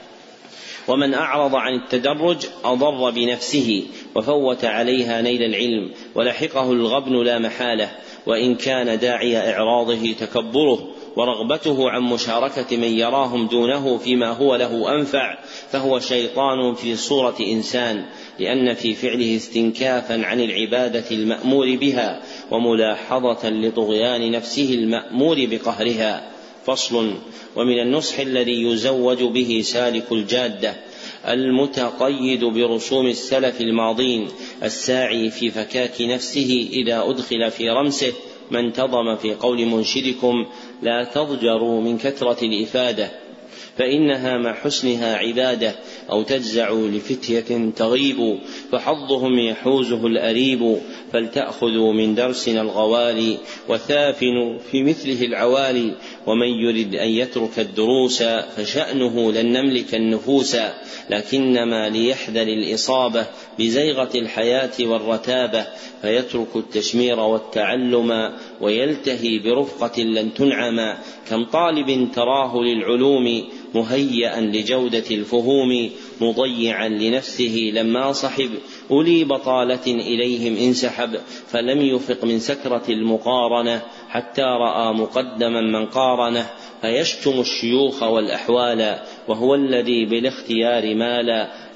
[0.87, 3.83] ومن أعرض عن التدرج أضر بنفسه
[4.15, 7.91] وفوت عليها نيل العلم ولحقه الغبن لا محالة
[8.25, 15.37] وإن كان داعي إعراضه تكبره ورغبته عن مشاركة من يراهم دونه فيما هو له أنفع
[15.69, 18.05] فهو شيطان في صورة إنسان
[18.39, 22.21] لأن في فعله استنكافا عن العبادة المأمور بها
[22.51, 26.36] وملاحظة لطغيان نفسه المأمور بقهرها
[26.67, 27.13] فصل
[27.55, 30.75] ومن النصح الذي يزوج به سالك الجادة
[31.27, 34.27] المتقيد برسوم السلف الماضين
[34.63, 38.13] الساعي في فكاك نفسه إذا أدخل في رمسه
[38.51, 40.45] ما انتظم في قول منشدكم
[40.81, 43.11] لا تضجروا من كثرة الإفادة.
[43.77, 45.75] فإنها مع حسنها عبادة
[46.11, 48.39] أو تجزع لفتية تغيب
[48.71, 50.77] فحظهم يحوزه الأريب
[51.13, 53.37] فلتأخذوا من درسنا الغوالي
[53.69, 55.93] وثافن في مثله العوالي
[56.27, 60.57] ومن يرد أن يترك الدروس فشأنه لن نملك النفوس
[61.09, 63.25] لكنما ليحذر الإصابة
[63.59, 65.65] بزيغة الحياة والرتابة
[66.01, 70.97] فيترك التشمير والتعلم ويلتهي برفقة لن تنعم
[71.29, 73.43] كم طالب تراه للعلوم
[73.75, 75.89] مهيئا لجودة الفهوم
[76.21, 78.49] مضيعا لنفسه لما صحب.
[78.91, 81.09] أولي بطالة إليهم انسحب
[81.47, 86.49] فلم يفق من سكرة المقارنة حتى رأى مقدما من قارنه.
[86.87, 91.29] فيشتم الشيوخ والأحوال وهو الذي بالاختيار مال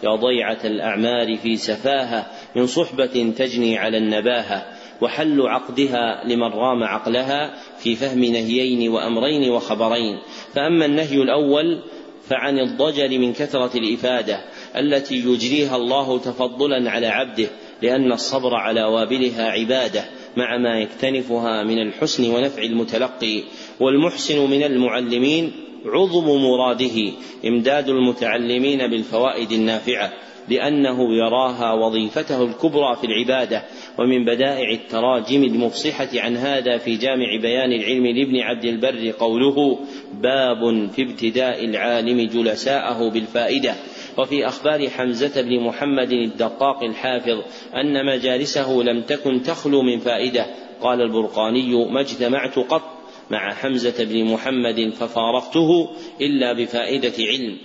[0.03, 4.65] يا ضيعة الأعمار في سفاهة من صحبة تجني على النباهة
[5.01, 10.19] وحل عقدها لمن رام عقلها في فهم نهيين وأمرين وخبرين.
[10.53, 11.83] فأما النهي الأول
[12.29, 14.39] فعن الضجر من كثرة الإفادة
[14.75, 17.47] التي يجريها الله تفضلا على عبده
[17.81, 20.05] لأن الصبر على وابلها عبادة.
[20.37, 23.43] مع ما يكتنفها من الحسن ونفع المتلقي
[23.79, 25.51] والمحسن من المعلمين
[25.85, 27.11] عظم مراده
[27.45, 30.13] إمداد المتعلمين بالفوائد النافعة
[30.49, 33.63] لأنه يراها وظيفته الكبرى في العبادة
[33.99, 39.79] ومن بدائع التراجم المفصحة عن هذا في جامع بيان العلم لابن عبد البر قوله
[40.13, 43.75] باب في ابتداء العالم جلساءه بالفائدة
[44.17, 47.41] وفي أخبار حمزة بن محمد الدقاق الحافظ
[47.75, 50.45] أن مجالسه لم تكن تخلو من فائدة.
[50.81, 52.83] قال البرقاني ما اجتمعت قط
[53.31, 55.89] مع حمزة بن محمد ففارقته
[56.21, 57.57] إلا بفائدة علم.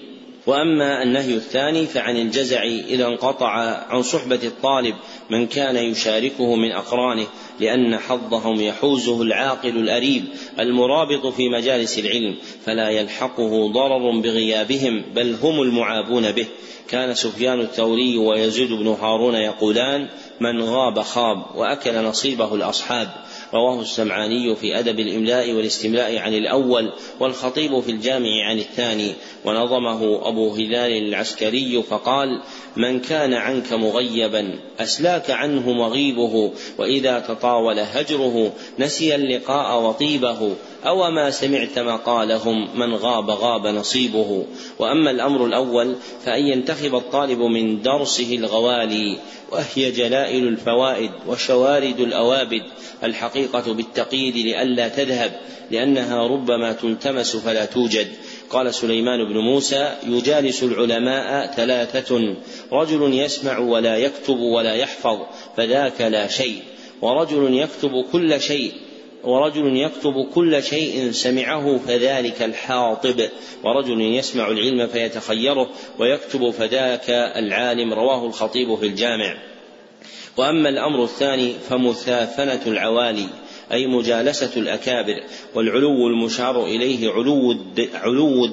[0.47, 3.49] وأما النهي الثاني فعن الجزع إذا انقطع
[3.89, 4.95] عن صحبة الطالب
[5.31, 7.27] من كان يشاركه من أقرانه
[7.61, 10.25] لأن حظهم يحوزه العاقل الأريب
[10.61, 16.47] المرابط في مجالس العلم فلا يلحقه ضرر بغيابهم بل هم المعابون به.
[16.89, 20.09] كان سفيان الثوري ويزيد بن هارون يقولان
[20.41, 23.09] من غاب خاب وأكل نصيبه الأصحاب
[23.55, 29.13] رواه السمعاني في أدب الإملاء والاستملاء عن الأول والخطيب في الجامع عن الثاني.
[29.47, 32.41] ونظمه أبو هلال العسكري فقال
[32.77, 41.31] من كان عنك مغيبا أسلاك عنه مغيبه وإذا تطاول هجره نسي اللقاء وطيبه أو ما
[41.31, 44.47] سمعت مقالهم من غاب غاب نصيبه.
[44.79, 49.19] وأما الأمر الأول فأن ينتخب الطالب من درسه الغوالي
[49.53, 52.63] وهي جلائل الفوائد وشوارد الأوابد
[53.05, 55.33] الحقيقة بالتقييد لئلا تذهب
[55.71, 58.09] لأنها ربما تلتمس فلا توجد.
[58.51, 62.37] قال سليمان بن موسى يجالس العلماء ثلاثة
[62.73, 65.19] رجل يسمع ولا يكتب ولا يحفظ
[65.57, 66.63] فذاك لا شيء.
[67.03, 68.73] ورجل يكتب كل شيء
[69.25, 73.29] ورجل يكتب كل شيء سمعه فذلك الحاطب.
[73.65, 77.93] ورجل يسمع العلم فيتخيره ويكتب فذاك العالم.
[77.93, 79.37] رواه الخطيب في الجامع.
[80.37, 83.27] وأما الأمر الثاني فمثافنة العوالي.
[83.73, 87.57] أي مجالسة الأكابر والعلو المشار إليه علو
[87.95, 88.45] علو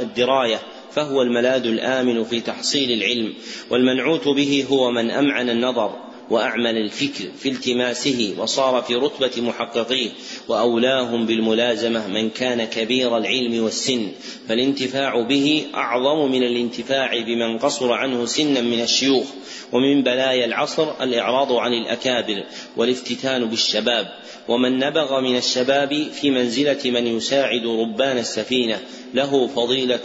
[0.00, 0.58] الدراية
[0.92, 3.34] فهو الملاذ الآمن في تحصيل العلم
[3.70, 10.10] والمنعوت به هو من أمعن النظر وأعمل الفكر في التماسه وصار في رتبة محققيه
[10.48, 14.08] وأولاهم بالملازمة من كان كبير العلم والسن.
[14.48, 19.26] فالانتفاع به أعظم من الانتفاع بمن قصر عنه سنا من الشيوخ
[19.72, 22.44] ومن بلايا العصر الإعراض عن الأكابر
[22.76, 24.08] والافتتان بالشباب.
[24.50, 28.80] ومن نبغ من الشباب في منزلة من يساعد ربان السفينة
[29.14, 30.00] له فضيلة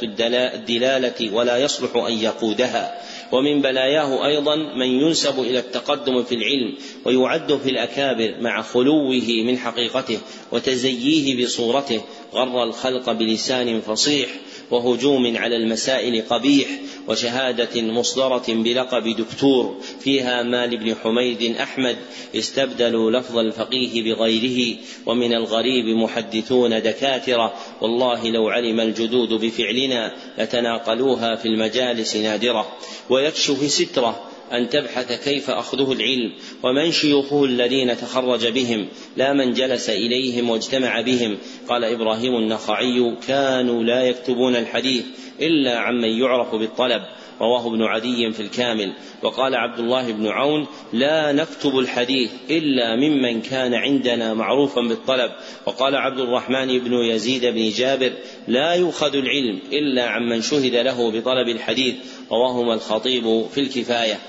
[0.53, 3.01] الدلالة ولا يصلح أن يقودها.
[3.31, 6.75] ومن بلاياه أيضا من ينسب إلى التقدم في العلم
[7.05, 10.17] ويعد في الأكابر مع خلوه من حقيقته
[10.51, 12.01] وتزييه بصورته
[12.33, 14.29] غر الخلق بلسان فصيح
[14.71, 16.67] وهجوم على المسائل قبيح
[17.07, 21.97] وشهادة مصدرة بلقب دكتور فيها مال بن حميد أحمد
[22.35, 31.45] استبدلوا لفظ الفقيه بغيره ومن الغريب محدثون دكاترة والله لو علم الجدود بفعلنا لتناقلوها في
[31.45, 32.77] المجالس نادرة.
[33.09, 36.33] ويكشف سترة أن تبحث كيف أخذه العلم
[36.63, 38.87] ومن شيوخه الذين تخرج بهم.
[39.17, 41.37] لا من جلس إليهم واجتمع بهم.
[41.67, 45.05] قال إبراهيم النخعي كانوا لا يكتبون الحديث
[45.41, 47.01] إلا عمن يعرف بالطلب.
[47.41, 48.93] رواه ابن عدي في الكامل.
[49.23, 55.31] وقال عبد الله بن عون لا نكتب الحديث إلا ممن كان عندنا معروفا بالطلب.
[55.65, 58.13] وقال عبد الرحمن بن يزيد بن جابر
[58.47, 61.95] لا يؤخذ العلم إلا عمن شهد له بطلب الحديث.
[62.31, 64.19] رواهما الخطيب في الكفاية.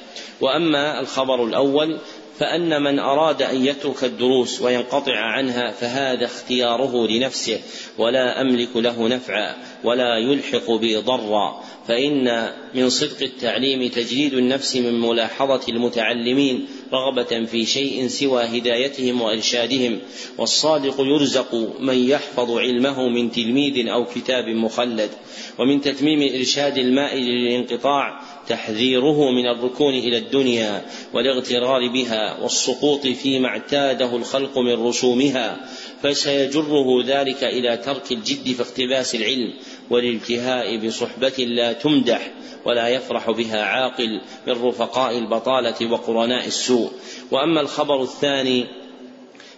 [0.40, 1.98] وأما الخبر الأول
[2.38, 7.60] فأن من أراد أن يترك الدروس وينقطع عنها فهذا اختياره لنفسه
[7.98, 11.62] ولا أملك له نفعا ولا يلحق بي ضرا.
[11.88, 19.98] فإن من صدق التعليم تجريد النفس من ملاحظة المتعلمين رغبة في شيء سوى هدايتهم وإرشادهم.
[20.38, 25.10] والصادق يرزق من يحفظ علمه من تلميذ أو كتاب مخلد.
[25.58, 30.82] ومن تتميم إرشاد المائل للانقطاع تحذيره من الركون إلى الدنيا
[31.12, 35.68] والاغترار بها والسقوط فيما اعتاده الخلق من رسومها
[36.02, 39.52] فسيجره ذلك إلى ترك الجد في اقتباس العلم
[39.90, 42.30] والالتهاء بصحبة لا تمدح
[42.64, 46.90] ولا يفرح بها عاقل من رفقاء البطالة وقرناء السوء.
[47.30, 48.66] وأما الخبر الثاني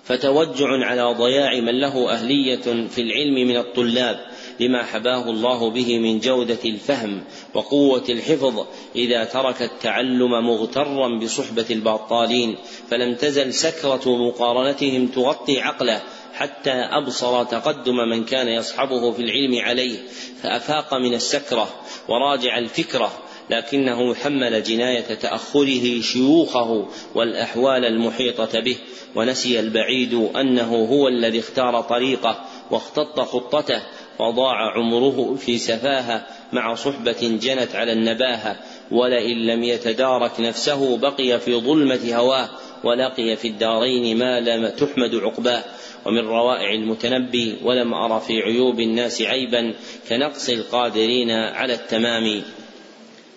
[0.04, 4.20] فتوجع على ضياع من له أهلية في العلم من الطلاب
[4.60, 12.56] لما حباه الله به من جودة الفهم وقوة الحفظ إذا ترك التعلم مغترا بصحبة البطالين
[12.90, 16.02] فلم تزل سكرة مقارنتهم تغطي عقله
[16.34, 19.98] حتى أبصر تقدم من كان يصحبه في العلم عليه
[20.42, 21.68] فأفاق من السكرة
[22.08, 23.12] وراجع الفكرة
[23.50, 28.76] لكنه حمل جناية تأخره شيوخه والأحوال المحيطة به
[29.14, 33.82] ونسي البعيد أنه هو الذي اختار طريقه واختط خطته
[34.18, 38.56] وضاع عمره في سفاهة مع صحبة جنت على النباهة
[38.90, 42.48] ولئن لم يتدارك نفسه بقي في ظلمة هواه
[42.84, 45.64] ولقي في الدارين ما لم تحمد عقباه.
[46.06, 49.74] ومن روائع المتنبي ولم أر في عيوب الناس عيبا
[50.08, 52.42] كنقص القادرين على التمام.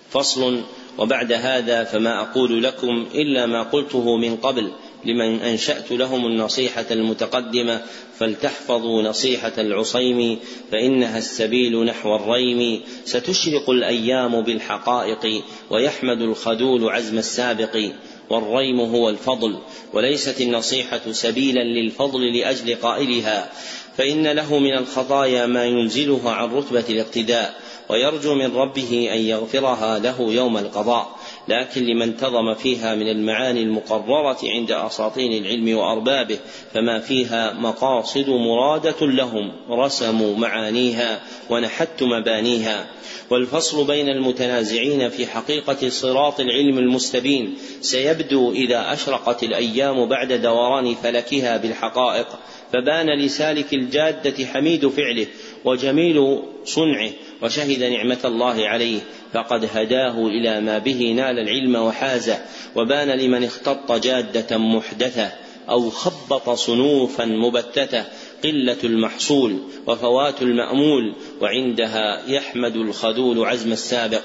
[0.10, 0.62] فصل
[0.98, 4.72] وبعد هذا فما أقول لكم إلا ما قلته من قبل.
[5.06, 7.82] لمن أنشأت لهم النصيحة المتقدمة
[8.18, 10.39] فلتحفظوا نصيحة العصيم
[10.72, 12.82] فإنها السبيل نحو الريم.
[13.06, 17.91] ستشرق الأيام بالحقائق ويحمد الخدول عزم السابق.
[18.30, 19.58] والريم هو الفضل
[19.93, 23.52] وليست النصيحة سبيلا للفضل لأجل قائلها.
[23.97, 30.34] فإن له من الخطايا ما ينزله عن رتبة الاقتداء ويرجو من ربه أن يغفرها له
[30.34, 31.20] يوم القضاء.
[31.48, 36.39] لكن لمن انتظم فيها من المعاني المقررة عند أساطين العلم وأربابه
[36.74, 39.52] فما فيها مقاصد مرادة لهم.
[39.70, 42.88] رسموا معانيها ونحت مبانيها.
[43.30, 47.58] والفصل بين المتنازعين في حقيقة صراط العلم المستبين.
[47.82, 52.28] سيبدو إذا أشرقت الأيام بعد دوران فلكها بالحقائق
[52.74, 55.28] فبان لسالك الجادة حميد فعله
[55.66, 57.10] وجميل صنعه.
[57.42, 59.00] وشهد نعمة الله عليه
[59.34, 62.39] فقد هداه إلى ما به نال العلم وحازه
[62.76, 65.32] وبان لمن اختط جادة محدثة
[65.70, 68.04] أو خبط صنوفا مبتتة
[68.44, 74.22] قلة المحصول وفوات المأمول وعندها يحمد الخذول عزم السابق.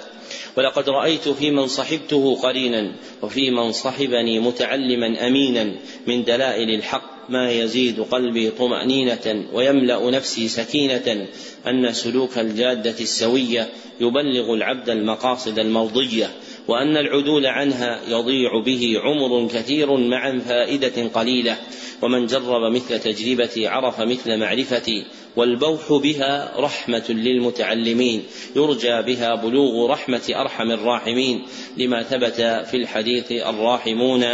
[0.57, 5.73] ولقد رأيت في من صحبته قرينا وفي من صحبني متعلما أمينا
[6.07, 11.27] من دلائل الحق ما يزيد قلبي طمأنينة ويملأ نفسي سكينة
[11.67, 13.69] أن سلوك الجادة السوية
[14.01, 16.31] يبلغ العبد المقاصد المرضية.
[16.69, 21.57] وأن العدول عنها يضيع به عمر كثير مع فائدة قليلة.
[22.03, 25.05] ومن جرب مثل تجربتي عرف مثل معرفتي
[25.37, 28.23] والبوح بها رحمة للمتعلمين.
[28.57, 31.43] يرجى بها بلوغ رحمة أرحم الراحمين.
[31.77, 34.25] لما ثبت في الحديث الراحمون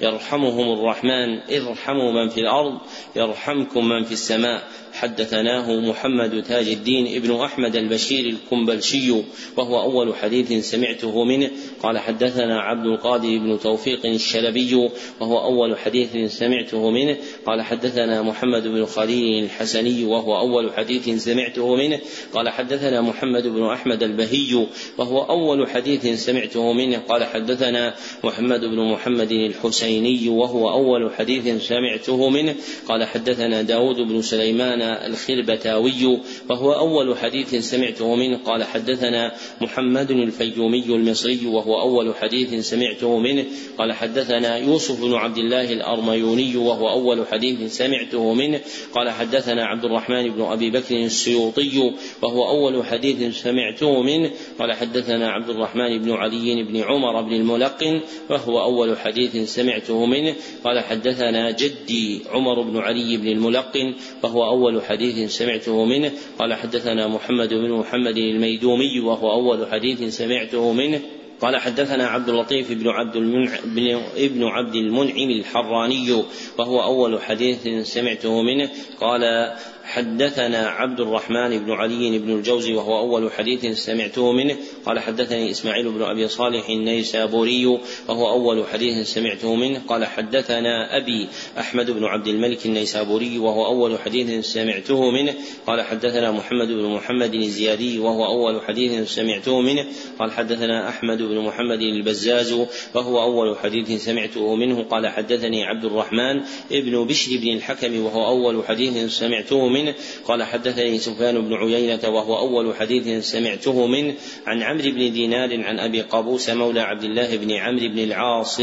[0.00, 2.78] يرحمهم الرحمن ارحموا من في الأرض
[3.16, 4.62] يرحمكم من في السماء.
[4.92, 9.12] حدثناه محمد تاج الدين ابن أحمد البشير الكنبلشي
[9.56, 11.50] وهو أول حديث سمعته منه.
[11.82, 14.74] قال حدثنا عبد القادر بن توفيق الشلبي
[15.20, 17.16] وهو أول حديث سمعته منه.
[17.46, 22.00] قال حدثنا محمد بن خليل الحسني وهو أول حديث سمعته منه.
[22.32, 24.66] قال حدثنا محمد بن أحمد البهي
[24.98, 26.98] وهو أول حديث سمعته منه.
[26.98, 27.94] قال حدثنا
[28.24, 32.54] محمد بن محمد الحسيني وهو أول حديث سمعته منه.
[32.88, 36.18] قال حدثنا داود بن سليمان الخربتاوي
[36.50, 38.38] وهو أول حديث سمعته منه.
[38.46, 43.44] قال حدثنا محمد الفيومي المصري وهو أول حديث سمعته منه.
[43.78, 48.60] قال حدثنا يوسف بن عبد الله الأرميوني وهو أول حديث سمعته منه.
[48.94, 51.92] قال حدثنا عبد الرحمن بن أبي بكر السيوطي
[52.22, 54.30] وهو أول حديث سمعته منه.
[54.58, 58.00] قال حدثنا عبد الرحمن بن علي بن عمر بن الملقن
[58.30, 60.34] وهو أول حديث سمعته منه.
[60.64, 66.12] قال حدثنا جدي عمر بن علي بن الملقن وهو أول أول حديث سمعته منه.
[66.38, 71.00] قال حدثنا محمد بن محمد الميدومي وهو أول حديث سمعته منه.
[71.40, 76.24] قال حدثنا عبد اللطيف بن عبد المنع بن ابن عبد المنعم الحراني
[76.58, 78.70] وهو أول حديث سمعته منه.
[79.00, 79.52] قال
[79.84, 84.56] حدثنا عبد الرحمن بن علي بن الجوزي وهو أول حديث سمعته منه.
[84.86, 87.66] قال حدثني إسماعيل بن أبي صالح النيسابوري
[88.08, 89.82] وهو أول حديث سمعته منه.
[89.88, 91.28] قال حدثنا أبي
[91.58, 95.34] أحمد بن عبد الملك النيسابوري وهو أول حديث سمعته منه.
[95.66, 99.86] قال حدثنا محمد بن محمد الزيادي وهو أول حديث سمعته منه.
[100.18, 102.52] قال حدثنا أحمد بن محمد البزاز
[102.94, 104.82] وهو أول حديث سمعته منه.
[104.82, 106.40] قال حدثني عبد الرحمن
[106.72, 109.94] ابن بشر بن الحكم وهو أول حديث سمعته منه.
[110.24, 114.14] قال حدثني سفيان بن عيينة وهو أول حديث سمعته منه
[114.46, 118.60] عن عمرو بن دينار عن أبي قابوس مولى عبد الله بن عمرو بن العاص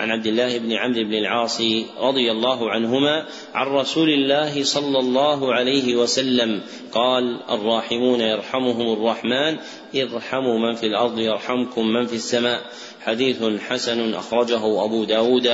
[0.00, 1.60] عن عبد الله بن عمرو بن العاص
[1.98, 6.60] رضي الله عنهما عن رسول الله صلى الله عليه وسلم.
[6.92, 9.56] قال الراحمون يرحمهم الرحمن
[9.94, 12.60] ارحموا من في الأرض يرحمكم من في السماء.
[13.04, 15.48] حديث حسن أخرجه أبو داود.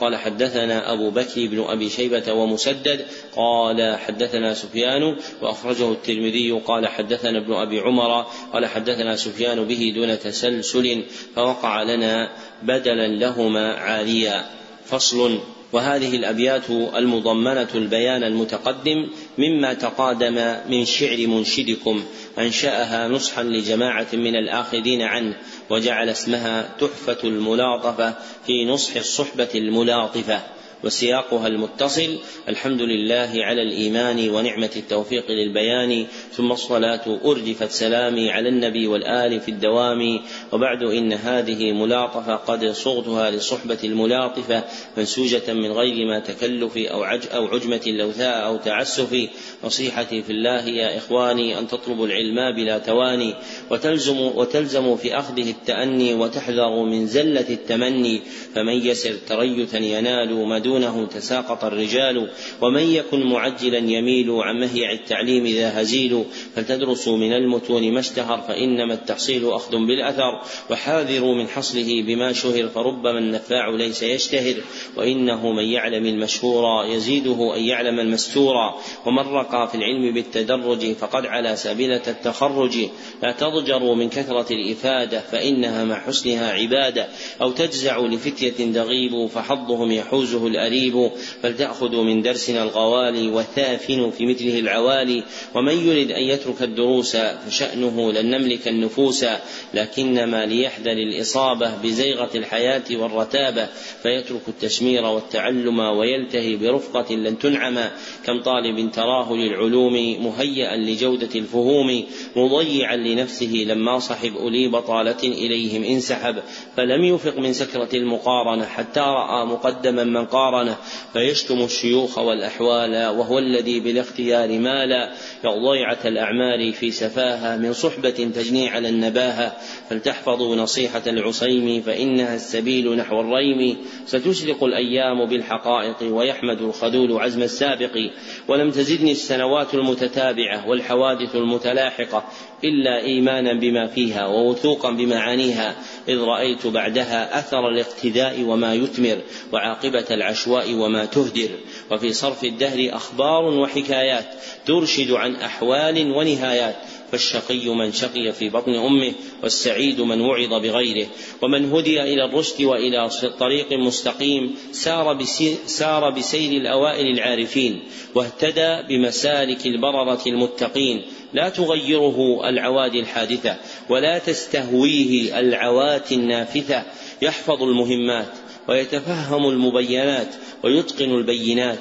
[0.00, 3.06] قال حدثنا أبو بكر بن أبي شيبة ومسدد.
[3.36, 6.50] قال حدثنا سفيان وأخرجه الترمذي.
[6.52, 8.26] قال حدثنا ابن أبي عمر.
[8.52, 11.04] قال حدثنا سفيان به دون تسلسل
[11.36, 12.30] فوقع لنا
[12.62, 14.44] بدلا لهما عاليا.
[14.86, 15.38] فصل.
[15.72, 19.08] وهذه الأبيات المضمنة البيان المتقدم
[19.38, 22.04] مما تقادم من شعر منشدكم
[22.38, 25.36] أنشأها نصحا لجماعة من الآخذين عنه.
[25.70, 28.14] وجعل اسمها تحفة الملاطفة
[28.46, 30.40] في نصح الصحبة الملاطفة.
[30.86, 32.18] وسياقها المتصل
[32.48, 39.50] الحمد لله على الإيمان ونعمة التوفيق للبيان ثم الصلاة أرجفت سلامي على النبي والآل في
[39.50, 40.20] الدوام.
[40.52, 44.64] وبعد إن هذه ملاطفة قد صغتها للصحبة الملاطفة
[44.96, 49.28] منسوجة من غير ما تكلف أو عج أو عجمة لوثاء أو تعسف.
[49.64, 53.34] نصيحتي في الله يا إخواني أن تطلبوا العلم بلا تواني
[53.70, 58.22] وتلزم وتلزم في أخذه التأني وتحذروا من زلة التمني.
[58.54, 62.30] فمن يسر تريثا ينال مدون دونه تساقط الرجال
[62.60, 66.24] ومن يكن معجلا يميل عن مهيع التعليم ذا هزيل
[66.54, 70.40] فلتدرسوا من المتون ما اشتهر فإنما التحصيل أخذ بالأثر
[70.70, 74.54] وحاذروا من حصله بما شهر فربما النفاع ليس يشتهر
[74.96, 78.74] وإنه من يعلم المشهور يزيده أن يعلم المستورا
[79.06, 82.78] ومن رقى في العلم بالتدرج فقد على سبيلة التخرج.
[83.22, 87.06] لا تضجروا من كثرة الإفادة فإنها مع حسنها عبادة.
[87.40, 91.10] أو تجزع لفتية دغيب فحظهم يحوزه الأريب
[91.42, 95.22] فلتأخذوا من درسنا الغوالي والثافن في مثله العوالي.
[95.54, 99.26] ومن يرد أن يترك الدروس فشأنه لن نملك النفوس
[99.74, 103.68] لكنما ليحذر الإصابة بزيغة الحياة والرتابة.
[104.02, 107.78] فيترك التشمير والتعلم ويلتهي برفقة لن تنعم
[108.26, 112.04] كم طالب تراه للعلوم مهيئا لجودة الفهوم
[112.36, 116.36] مضيعا لنفسه لما صحب أولي بطالة إليهم انسحب
[116.76, 120.76] فلم يفق من سكرة المقارنة حتى رأى مقدما من قال المقارنة
[121.12, 125.10] فيشتم الشيوخ والأحوال وهو الذي بالاختيار مال
[125.42, 129.56] كضيعة الأعمار في سفاهة من صحبة تجني على النباهة.
[129.90, 133.76] فلتحفظوا نصيحة العصيم فإنها السبيل نحو الريم.
[134.06, 138.10] ستشرق الأيام بالحقائق ويحمد الخذول عزم السابق.
[138.48, 142.24] ولم تزدني السنوات المتتابعة والحوادث المتلاحقة
[142.64, 145.76] إلا إيمانا بما فيها ووثوقا بمعانيها
[146.08, 149.18] إذ رأيت بعدها أثر الاقتداء وما يثمر
[149.52, 151.50] وعاقبة العشاء الأشواء وما تهدر
[151.90, 154.24] وفي صرف الدهر أخبار وحكايات
[154.66, 156.76] ترشد عن أحوال ونهايات
[157.12, 159.12] فالشقي من شقي في بطن أمه
[159.42, 161.06] والسعيد من وعظ بغيره
[161.42, 163.08] ومن هدي إلى الرشد وإلى
[163.40, 165.18] طريق مستقيم سار
[165.66, 167.82] سار بسير الأوائل العارفين
[168.14, 173.56] واهتدى بمسالك البررة المتقين لا تغيره العوادي الحادثة
[173.88, 176.82] ولا تستهويه العوات النافثة.
[177.22, 178.32] يحفظ المهمات
[178.68, 180.28] ويتفهم المبينات
[180.64, 181.78] ويتقن البينات.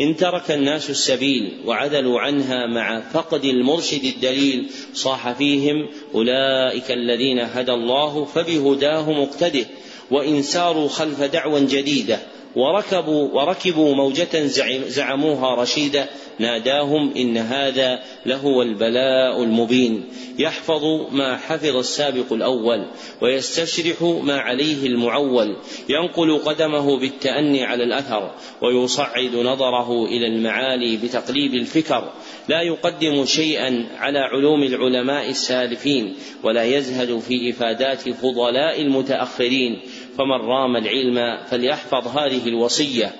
[0.00, 7.72] إن ترك الناس السبيل وعدلوا عنها مع فقد المرشد الدليل صاح فيهم أولئك الذين هدى
[7.72, 9.66] الله فبهداه مقتده.
[10.10, 12.18] وإن ساروا خلف دعوى جديدة
[12.58, 14.46] وركبوا وركبوا موجة
[14.86, 16.06] زعموها رشيدة
[16.38, 20.04] ناداهم إن هذا لهو البلاء المبين.
[20.38, 22.86] يحفظ ما حفظ السابق الأول
[23.22, 25.56] ويستشرح ما عليه المعول.
[25.88, 32.12] ينقل قدمه بالتأني على الأثر ويصعد نظره إلى المعالي بتقليب الفكر.
[32.48, 39.80] لا يقدم شيئا على علوم العلماء السالفين ولا يزهد في إفادات فضلاء المتأخرين.
[40.18, 43.12] فمن رام العلم فليحفظ هذه الوصية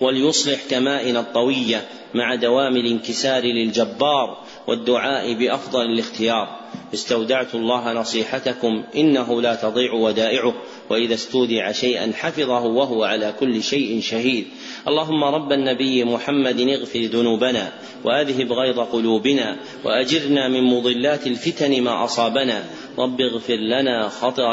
[0.00, 1.84] وليصلح كمائن الطوية
[2.14, 6.60] مع دوام الانكسار للجبار والدعاء بأفضل الاختيار.
[6.94, 10.54] استودعت الله نصيحتكم إنه لا تضيع ودائعه
[10.90, 14.46] وإذا استودع شيئا حفظه وهو على كل شيء شهيد.
[14.88, 17.72] اللهم رب النبي محمد اغفر ذنوبنا
[18.04, 22.64] وأذهب غيظ قلوبنا وأجرنا من مضلات الفتن ما أصابنا.
[22.98, 24.08] رب اغفر لنا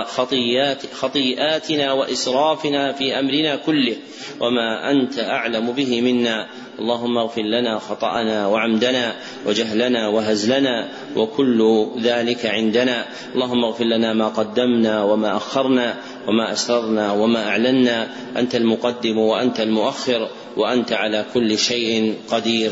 [0.06, 3.96] خطيات خطيئاتنا وإسرافنا في أمرنا كله
[4.40, 6.48] وما أنت أعلم به منا.
[6.80, 9.16] اللهم اغفر لنا خطأنا وعمدنا
[9.46, 13.06] وجهلنا وهزلنا وكل ذلك عندنا.
[13.36, 15.98] اللهم اغفر لنا ما قدمنا وما أخرنا
[16.28, 18.08] وما أسررنا وما أعلنا.
[18.38, 22.72] أنت المقدم وأنت المؤخر وأنت على كل شيء قدير.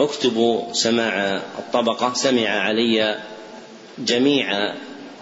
[0.00, 3.18] اكتبوا سماع الطبقة سمع علي
[3.98, 4.74] جميع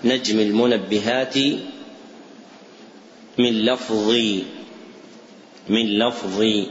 [0.04, 1.36] نجم المنبهات
[3.38, 4.44] من لفظي
[5.68, 6.66] من لفظي.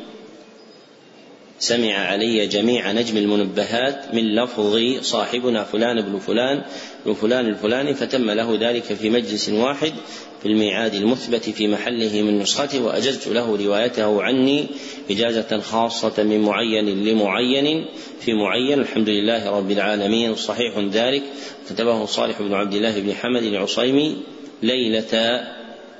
[1.59, 6.63] سمع علي جميع نجم المنبهات من لفظ صاحبنا فلان بن فلان
[7.05, 9.93] بن فلان الفلاني فتم له ذلك في مجلس واحد
[10.41, 14.67] في الميعاد المثبت في محله من نسخته وأجزت له روايته عني
[15.11, 17.85] إجازة خاصة من معين لمعين
[18.19, 21.23] في معين الحمد لله رب العالمين صحيح ذلك.
[21.69, 24.17] كتبه صالح بن عبد الله بن حمد العصيمي
[24.63, 25.43] ليلة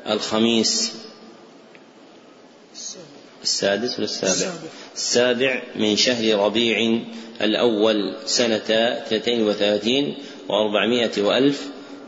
[0.10, 1.09] الخميس.
[3.50, 4.54] السادس ولا السابع؟
[4.96, 5.64] السابع.
[5.76, 7.00] من شهر ربيع
[7.42, 8.70] الأول سنة
[9.08, 10.16] 32
[10.50, 11.68] وأربعمائة وألف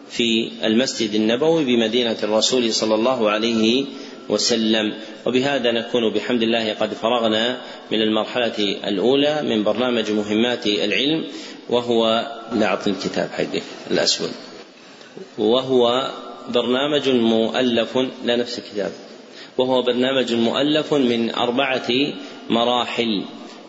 [0.10, 3.86] في المسجد النبوي بمدينة الرسول صلى الله عليه
[4.30, 4.94] وسلم.
[5.26, 7.62] وبهذا نكون بحمد الله قد فرغنا
[7.92, 8.58] من المرحلة
[8.88, 11.28] الأولى من برنامج مهمات العلم
[11.70, 14.32] وهو لا الكتاب حقك الأسود.
[15.38, 16.12] وهو
[16.50, 18.92] برنامج مؤلف لا نفس الكتاب.
[19.58, 21.88] وهو برنامج مؤلف من أربعة
[22.50, 23.24] مراحل.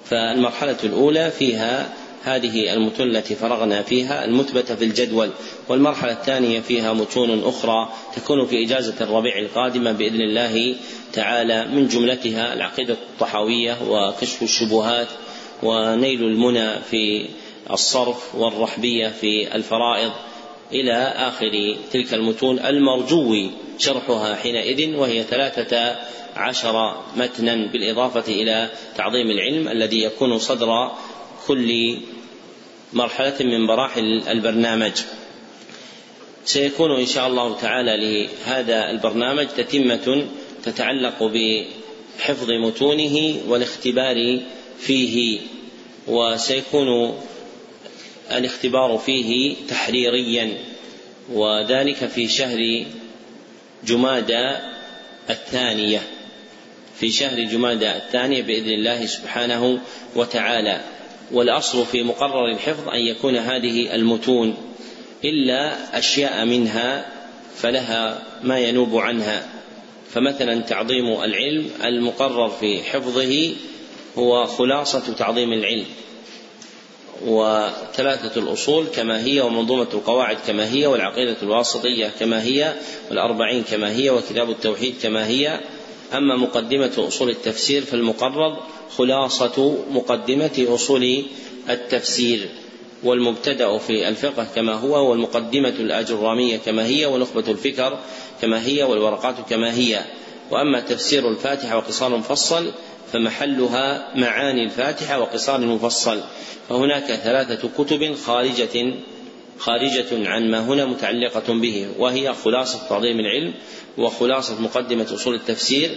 [0.04, 1.92] فالمرحلة الأولى فيها
[2.22, 5.30] هذه المتون التي فرغنا فيها المثبتة في الجدول.
[5.68, 10.74] والمرحلة الثانية فيها متون أخرى تكون في إجازة الربيع القادمة بإذن الله
[11.12, 11.66] تعالى.
[11.66, 15.08] من جملتها العقيدة الطحاوية وكشف الشبهات
[15.62, 17.26] ونيل المنى في
[17.70, 20.12] الصرف والرحبية في الفرائض.
[20.72, 23.34] إلى آخر تلك المتون المرجو
[23.78, 25.96] شرحها حينئذ وهي ثلاثة
[26.36, 30.90] عشر متنا بالإضافة إلى تعظيم العلم الذي يكون صدر
[31.46, 31.98] كل
[32.92, 34.92] مرحلة من مراحل البرنامج.
[36.44, 40.26] سيكون إن شاء الله تعالى لهذا البرنامج تتمة
[40.64, 44.40] تتعلق بحفظ متونه والاختبار
[44.78, 45.40] فيه
[46.08, 47.18] وسيكون
[48.32, 50.58] الاختبار فيه تحريريا
[51.32, 52.84] وذلك في شهر
[53.86, 54.56] جمادى
[55.30, 56.00] الثانية.
[56.98, 59.78] في شهر جمادى الثانية بإذن الله سبحانه
[60.16, 60.80] وتعالى.
[61.32, 64.56] والأصل في مقرر الحفظ أن يكون هذه المتون
[65.24, 67.06] إلا أشياء منها
[67.56, 69.48] فلها ما ينوب عنها.
[70.10, 73.54] فمثلا تعظيم العلم المقرر في حفظه
[74.18, 75.86] هو خلاصة تعظيم العلم.
[77.26, 82.74] وثلاثة الأصول كما هي ومنظومة القواعد كما هي والعقيدة الواسطية كما هي
[83.10, 85.60] والأربعين كما هي وكتاب التوحيد كما هي.
[86.14, 88.56] أما مقدمة أصول التفسير فالمقرر
[88.96, 91.24] خلاصة مقدمة أصول
[91.70, 92.48] التفسير
[93.02, 97.98] والمبتدأ في الفقه كما هو والمقدمة الأجرامية كما هي ونخبة الفكر
[98.42, 100.04] كما هي والورقات كما هي.
[100.50, 102.72] وأما تفسير الفاتحة وقصار مفصل
[103.12, 106.20] فمحلها معاني الفاتحة وقصار المفصل
[106.68, 108.94] فهناك ثلاثة كتب خارجة
[109.58, 113.54] خارجة عن ما هنا متعلقة به وهي خلاصة تعظيم العلم
[113.98, 115.90] وخلاصة مقدمة أصول التفسير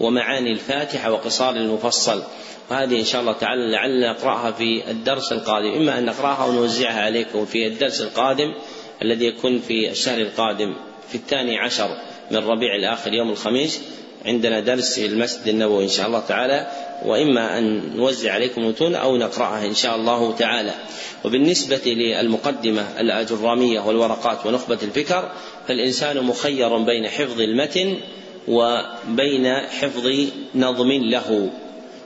[0.00, 2.22] ومعاني الفاتحة وقصار المفصل.
[2.70, 5.72] وهذه إن شاء الله تعالى لعل نقرأها في الدرس القادم.
[5.72, 8.54] إما أن نقرأها أو نوزعها عليكم في الدرس القادم
[9.02, 10.74] الذي يكون في الشهر القادم
[11.08, 11.96] في الثاني عشر
[12.30, 13.82] من ربيع الآخر يوم الخميس.
[14.26, 16.66] عندنا درس في المسجد النبوي إن شاء الله تعالى
[17.04, 20.74] وإما أن نوزع عليكم متون أو نقرأها إن شاء الله تعالى.
[21.24, 25.32] وبالنسبة للمقدمة الأجرامية والورقات ونخبة الفكر
[25.68, 27.96] فالإنسان مخير بين حفظ المتن
[28.48, 30.10] وبين حفظ
[30.54, 31.50] نظم له.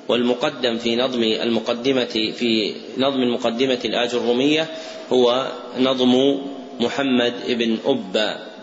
[0.09, 2.05] والمقدم في نظم المقدمة
[2.39, 4.67] في نظم المقدمة الآجرومية
[5.13, 6.39] هو نظم
[6.81, 8.56] محمد بن أبا.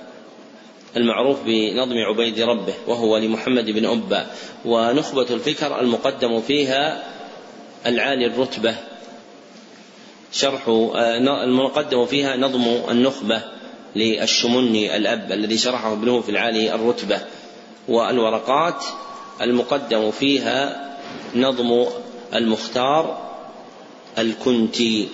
[0.98, 4.28] المعروف بنظم عبيد ربه وهو لمحمد بن أبا.
[4.66, 7.04] ونخبة الفكر المقدم فيها
[7.86, 8.76] العالي الرتبة.
[10.32, 13.42] شرح آه، المقدم فيها نظم النخبة
[13.96, 17.22] للشمني الأب الذي شرحه ابنه في العالي الرتبة.
[17.88, 18.86] والورقات
[19.42, 20.90] المقدم فيها
[21.36, 21.86] نظم
[22.34, 23.34] المختار
[24.18, 25.10] الكنتي.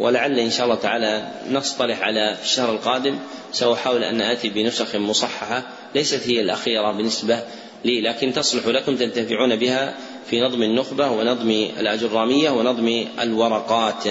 [0.00, 3.18] ولعل إن شاء الله تعالى نصطلح على الشهر القادم
[3.52, 5.62] سأحاول أن آتي بنسخ مصححة
[5.94, 7.40] ليست هي الأخيرة بالنسبة
[7.84, 9.94] لي لكن تصلح لكم تنتفعون بها
[10.26, 14.04] في نظم النخبة ونظم الأجرامية ونظم الورقات.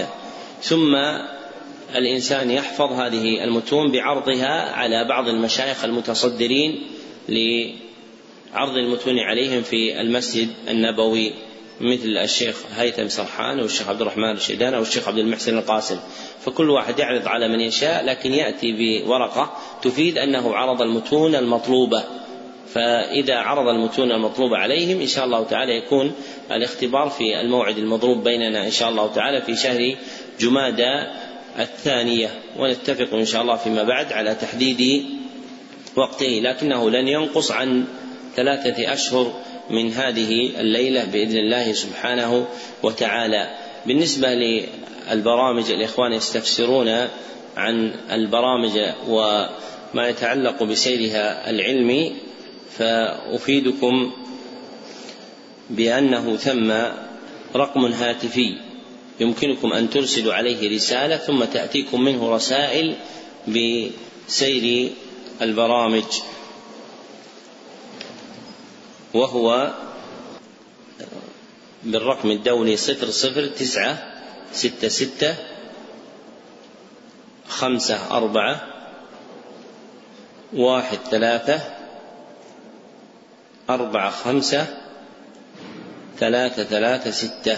[0.62, 0.96] ثم
[1.96, 6.82] الإنسان يحفظ هذه المتون بعرضها على بعض المشايخ المتصدرين
[7.30, 11.34] لعرض المتون عليهم في المسجد النبوي.
[11.82, 16.00] مثل الشيخ هيثم سرحان والشيخ عبد الرحمن الشيدان أو الشيخ عبد المحسن القاسم.
[16.46, 22.04] فكل واحد يعرض على من يشاء لكن يأتي بورقة تفيد أنه عرض المتون المطلوبة.
[22.74, 26.12] فإذا عرض المتون المطلوبة عليهم إن شاء الله تعالى يكون
[26.52, 29.96] الاختبار في الموعد المضروب بيننا إن شاء الله تعالى في شهر
[30.40, 31.04] جمادى
[31.60, 32.30] الثانية.
[32.58, 35.06] ونتفق إن شاء الله فيما بعد على تحديد
[35.96, 37.86] وقته لكنه لن ينقص عن
[38.36, 39.34] ثلاثة أشهر
[39.70, 42.48] من هذه الليلة بإذن الله سبحانه
[42.84, 43.58] وتعالى.
[43.86, 47.08] بالنسبة للبرامج الإخوان يستفسرون
[47.58, 48.72] عن البرامج
[49.08, 52.16] وما يتعلق بسيرها العلمي
[52.78, 54.12] فأفيدكم
[55.70, 56.72] بأنه ثم
[57.56, 58.58] رقم هاتفي.
[59.20, 62.96] يمكنكم أن ترسلوا عليه رسالة ثم تأتيكم منه رسائل
[63.48, 64.90] بسير
[65.42, 66.04] البرامج.
[69.14, 69.74] وهو
[71.84, 73.98] بالرقم الدولي صفر صفر تسعة
[74.52, 75.36] ستة ستة
[77.48, 78.62] خمسة أربعة
[80.54, 81.62] واحد ثلاثة
[83.70, 84.68] أربعة خمسة
[86.20, 87.58] ثلاثة ثلاثة ستة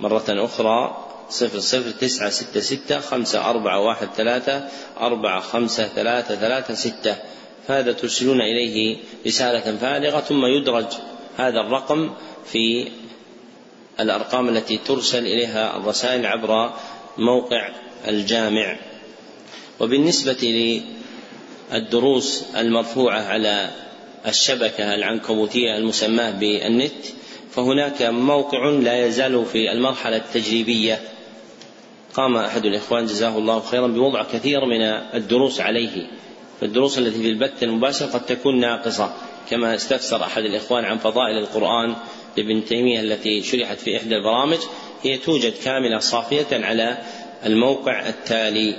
[0.00, 0.96] مرة أخرى
[1.30, 4.68] صفر صفر تسعة ستة ستة خمسة أربعة واحد ثلاثة
[5.00, 7.16] أربعة خمسة ثلاثة ثلاثة ستة
[7.68, 10.86] فهذا ترسلون إليه رسالة فارغة ثم يدرج
[11.36, 12.10] هذا الرقم
[12.44, 12.88] في
[14.00, 16.72] الأرقام التي ترسل إليها الرسائل عبر
[17.18, 17.68] موقع
[18.08, 18.76] الجامع.
[19.80, 20.82] وبالنسبة
[21.72, 23.70] للدروس المرفوعة على
[24.26, 27.04] الشبكة العنكبوتية المسماة بالنت
[27.50, 31.00] فهناك موقع لا يزال في المرحلة التجريبية.
[32.14, 34.82] قام أحد الإخوان جزاه الله خيرا بوضع كثير من
[35.14, 36.06] الدروس عليه.
[36.62, 39.14] فالدروس التي في البث المباشر قد تكون ناقصة
[39.50, 41.96] كما استفسر أحد الإخوان عن فضائل القرآن
[42.36, 44.58] لابن تيمية التي شرحت في إحدى البرامج
[45.02, 46.98] هي توجد كاملة صافية على
[47.46, 48.76] الموقع التالي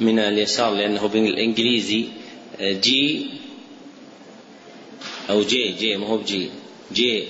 [0.00, 2.04] من اليسار لأنه بالإنجليزي
[2.60, 3.30] جي
[5.30, 6.50] أو جي جي ما هو بجي
[6.92, 7.24] جي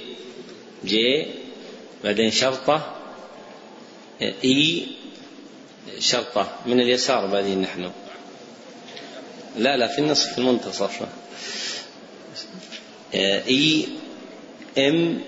[0.84, 1.26] جي
[2.04, 2.94] بعدين شرطة
[4.22, 4.86] إي
[5.98, 7.90] شرطة من اليسار بادين نحن.
[9.56, 11.06] لا لا في النصف في المنتصف.
[13.14, 13.86] E
[14.78, 15.20] M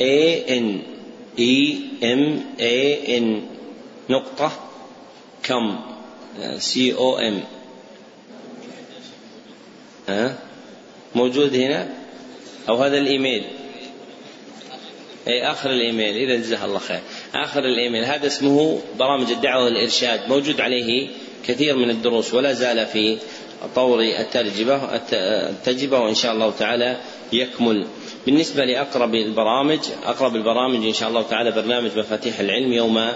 [0.00, 0.82] E N.
[1.38, 3.46] E M E N.
[4.10, 4.70] نقطة.
[5.42, 5.80] كم؟
[6.58, 7.44] C O M.
[10.08, 10.38] ها
[11.14, 11.88] موجود هنا؟
[12.68, 13.44] أو هذا الإيميل.
[15.28, 16.16] أي آخر الإيميل.
[16.16, 17.00] إذا جزاه الله خير.
[17.34, 18.04] آخر الإيميل.
[18.04, 20.20] هذا اسمه برامج الدعوة والإرشاد.
[20.28, 21.08] موجود عليه
[21.46, 23.18] كثير من الدروس ولا زال في
[23.74, 24.80] طور التجربة
[25.50, 26.96] التجربة وإن شاء الله تعالى
[27.32, 27.86] يكمل.
[28.26, 33.08] بالنسبة لأقرب البرامج أقرب البرامج إن شاء الله تعالى برنامج مفاتيح العلم يوم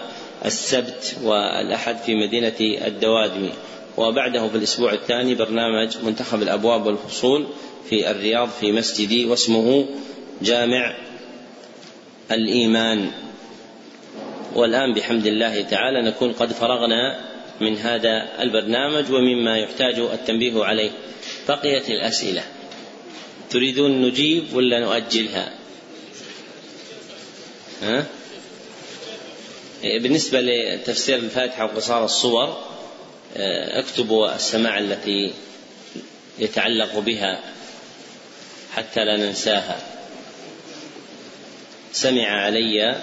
[0.44, 3.50] السبت والأحد في مدينة الدوادمي.
[3.96, 7.46] وبعده في الأسبوع الثاني برنامج منتخب الأبواب والفصول
[7.90, 9.86] في الرياض في مسجدي واسمه
[10.42, 10.94] جامع
[12.30, 13.10] الإيمان.
[14.54, 17.20] والآن بحمد الله تعالى نكون قد فرغنا
[17.60, 20.90] من هذا البرنامج ومما يحتاج التنبيه عليه.
[21.48, 22.42] بقيت الأسئلة.
[23.50, 25.52] تريدون نجيب ولا نؤجلها؟
[27.82, 28.06] ها؟
[29.82, 32.64] بالنسبة لتفسير الفاتحة وقصار الصور
[33.36, 35.32] اكتبوا السماع التي
[36.38, 37.40] يتعلق بها
[38.72, 39.80] حتى لا ننساها.
[41.92, 43.02] سمع علي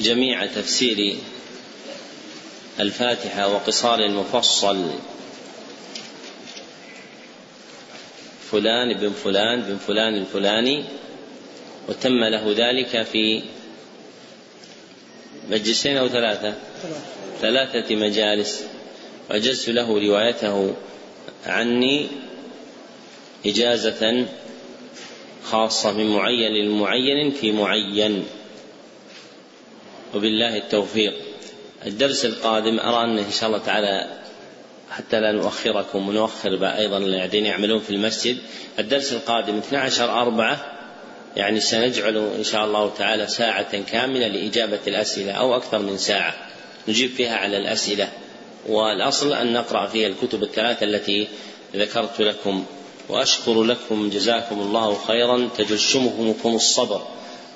[0.00, 1.16] جميع تفسير
[2.80, 4.90] الفاتحة وقصار المفصل.
[8.50, 10.84] فلان بن فلان بن فلان الفلاني.
[11.88, 13.42] وتم له ذلك في
[15.50, 16.54] مجلسين أو ثلاثة؟
[17.40, 18.64] ثلاثة مجالس.
[19.30, 20.74] وأجزت له روايته
[21.46, 22.08] عني
[23.46, 24.26] إجازة
[25.44, 28.24] خاصة من معين للمعين في معين.
[30.14, 31.14] وبالله التوفيق.
[31.86, 34.18] الدرس القادم أرى أنه إن شاء الله تعالى
[34.90, 38.36] حتى لا نؤخركم ونؤخر أيضا الذين يعملون في المسجد.
[38.78, 40.72] الدرس القادم 12 أربعة
[41.36, 46.34] يعني سنجعل إن شاء الله تعالى ساعة كاملة لإجابة الأسئلة أو أكثر من ساعة.
[46.88, 48.08] نجيب فيها على الأسئلة.
[48.68, 51.28] والأصل أن نقرأ فيها الكتب الثلاثة التي
[51.76, 52.64] ذكرت لكم.
[53.08, 57.06] وأشكر لكم جزاكم الله خيرا تجشمكم الصبر.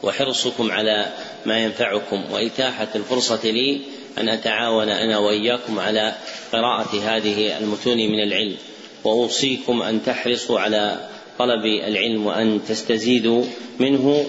[0.02, 1.12] وحرصكم على
[1.46, 2.24] ما ينفعكم.
[2.32, 3.80] وإتاحة الفرصة لي
[4.18, 6.14] أن أتعاون أنا وإياكم على
[6.52, 8.56] قراءة هذه المتون من العلم.
[9.04, 11.08] وأوصيكم أن تحرصوا على
[11.38, 13.44] طلب العلم وأن تستزيدوا
[13.78, 14.26] منه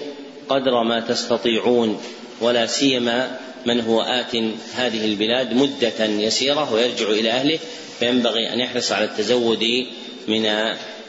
[0.48, 2.00] قدر ما تستطيعون
[2.40, 4.36] ولا سيما من هو آت
[4.74, 7.58] هذه البلاد مدة يسيرة ويرجع إلى أهله
[7.98, 9.86] فينبغي أن يحرص على التزود
[10.28, 10.46] من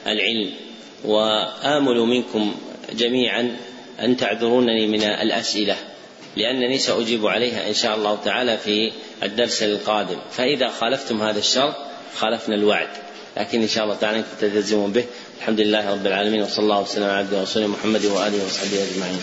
[0.08, 0.50] العلم.
[1.06, 2.56] وآمل منكم
[2.94, 3.58] جميعا
[4.02, 5.76] أن تعذرونني من الأسئلة
[6.38, 8.92] لأنني سأجيب عليها إن شاء الله تعالى في
[9.24, 10.18] الدرس القادم.
[10.32, 11.76] فإذا خالفتم هذا الشرط
[12.18, 12.90] خالفنا الوعد.
[13.38, 15.06] لكن إن شاء الله تعالى أنكم تلتزمون به.
[15.40, 19.22] الحمد لله رب العالمين وصلى الله وسلم على عبده ورسوله محمد وآله وصحبه أجمعين.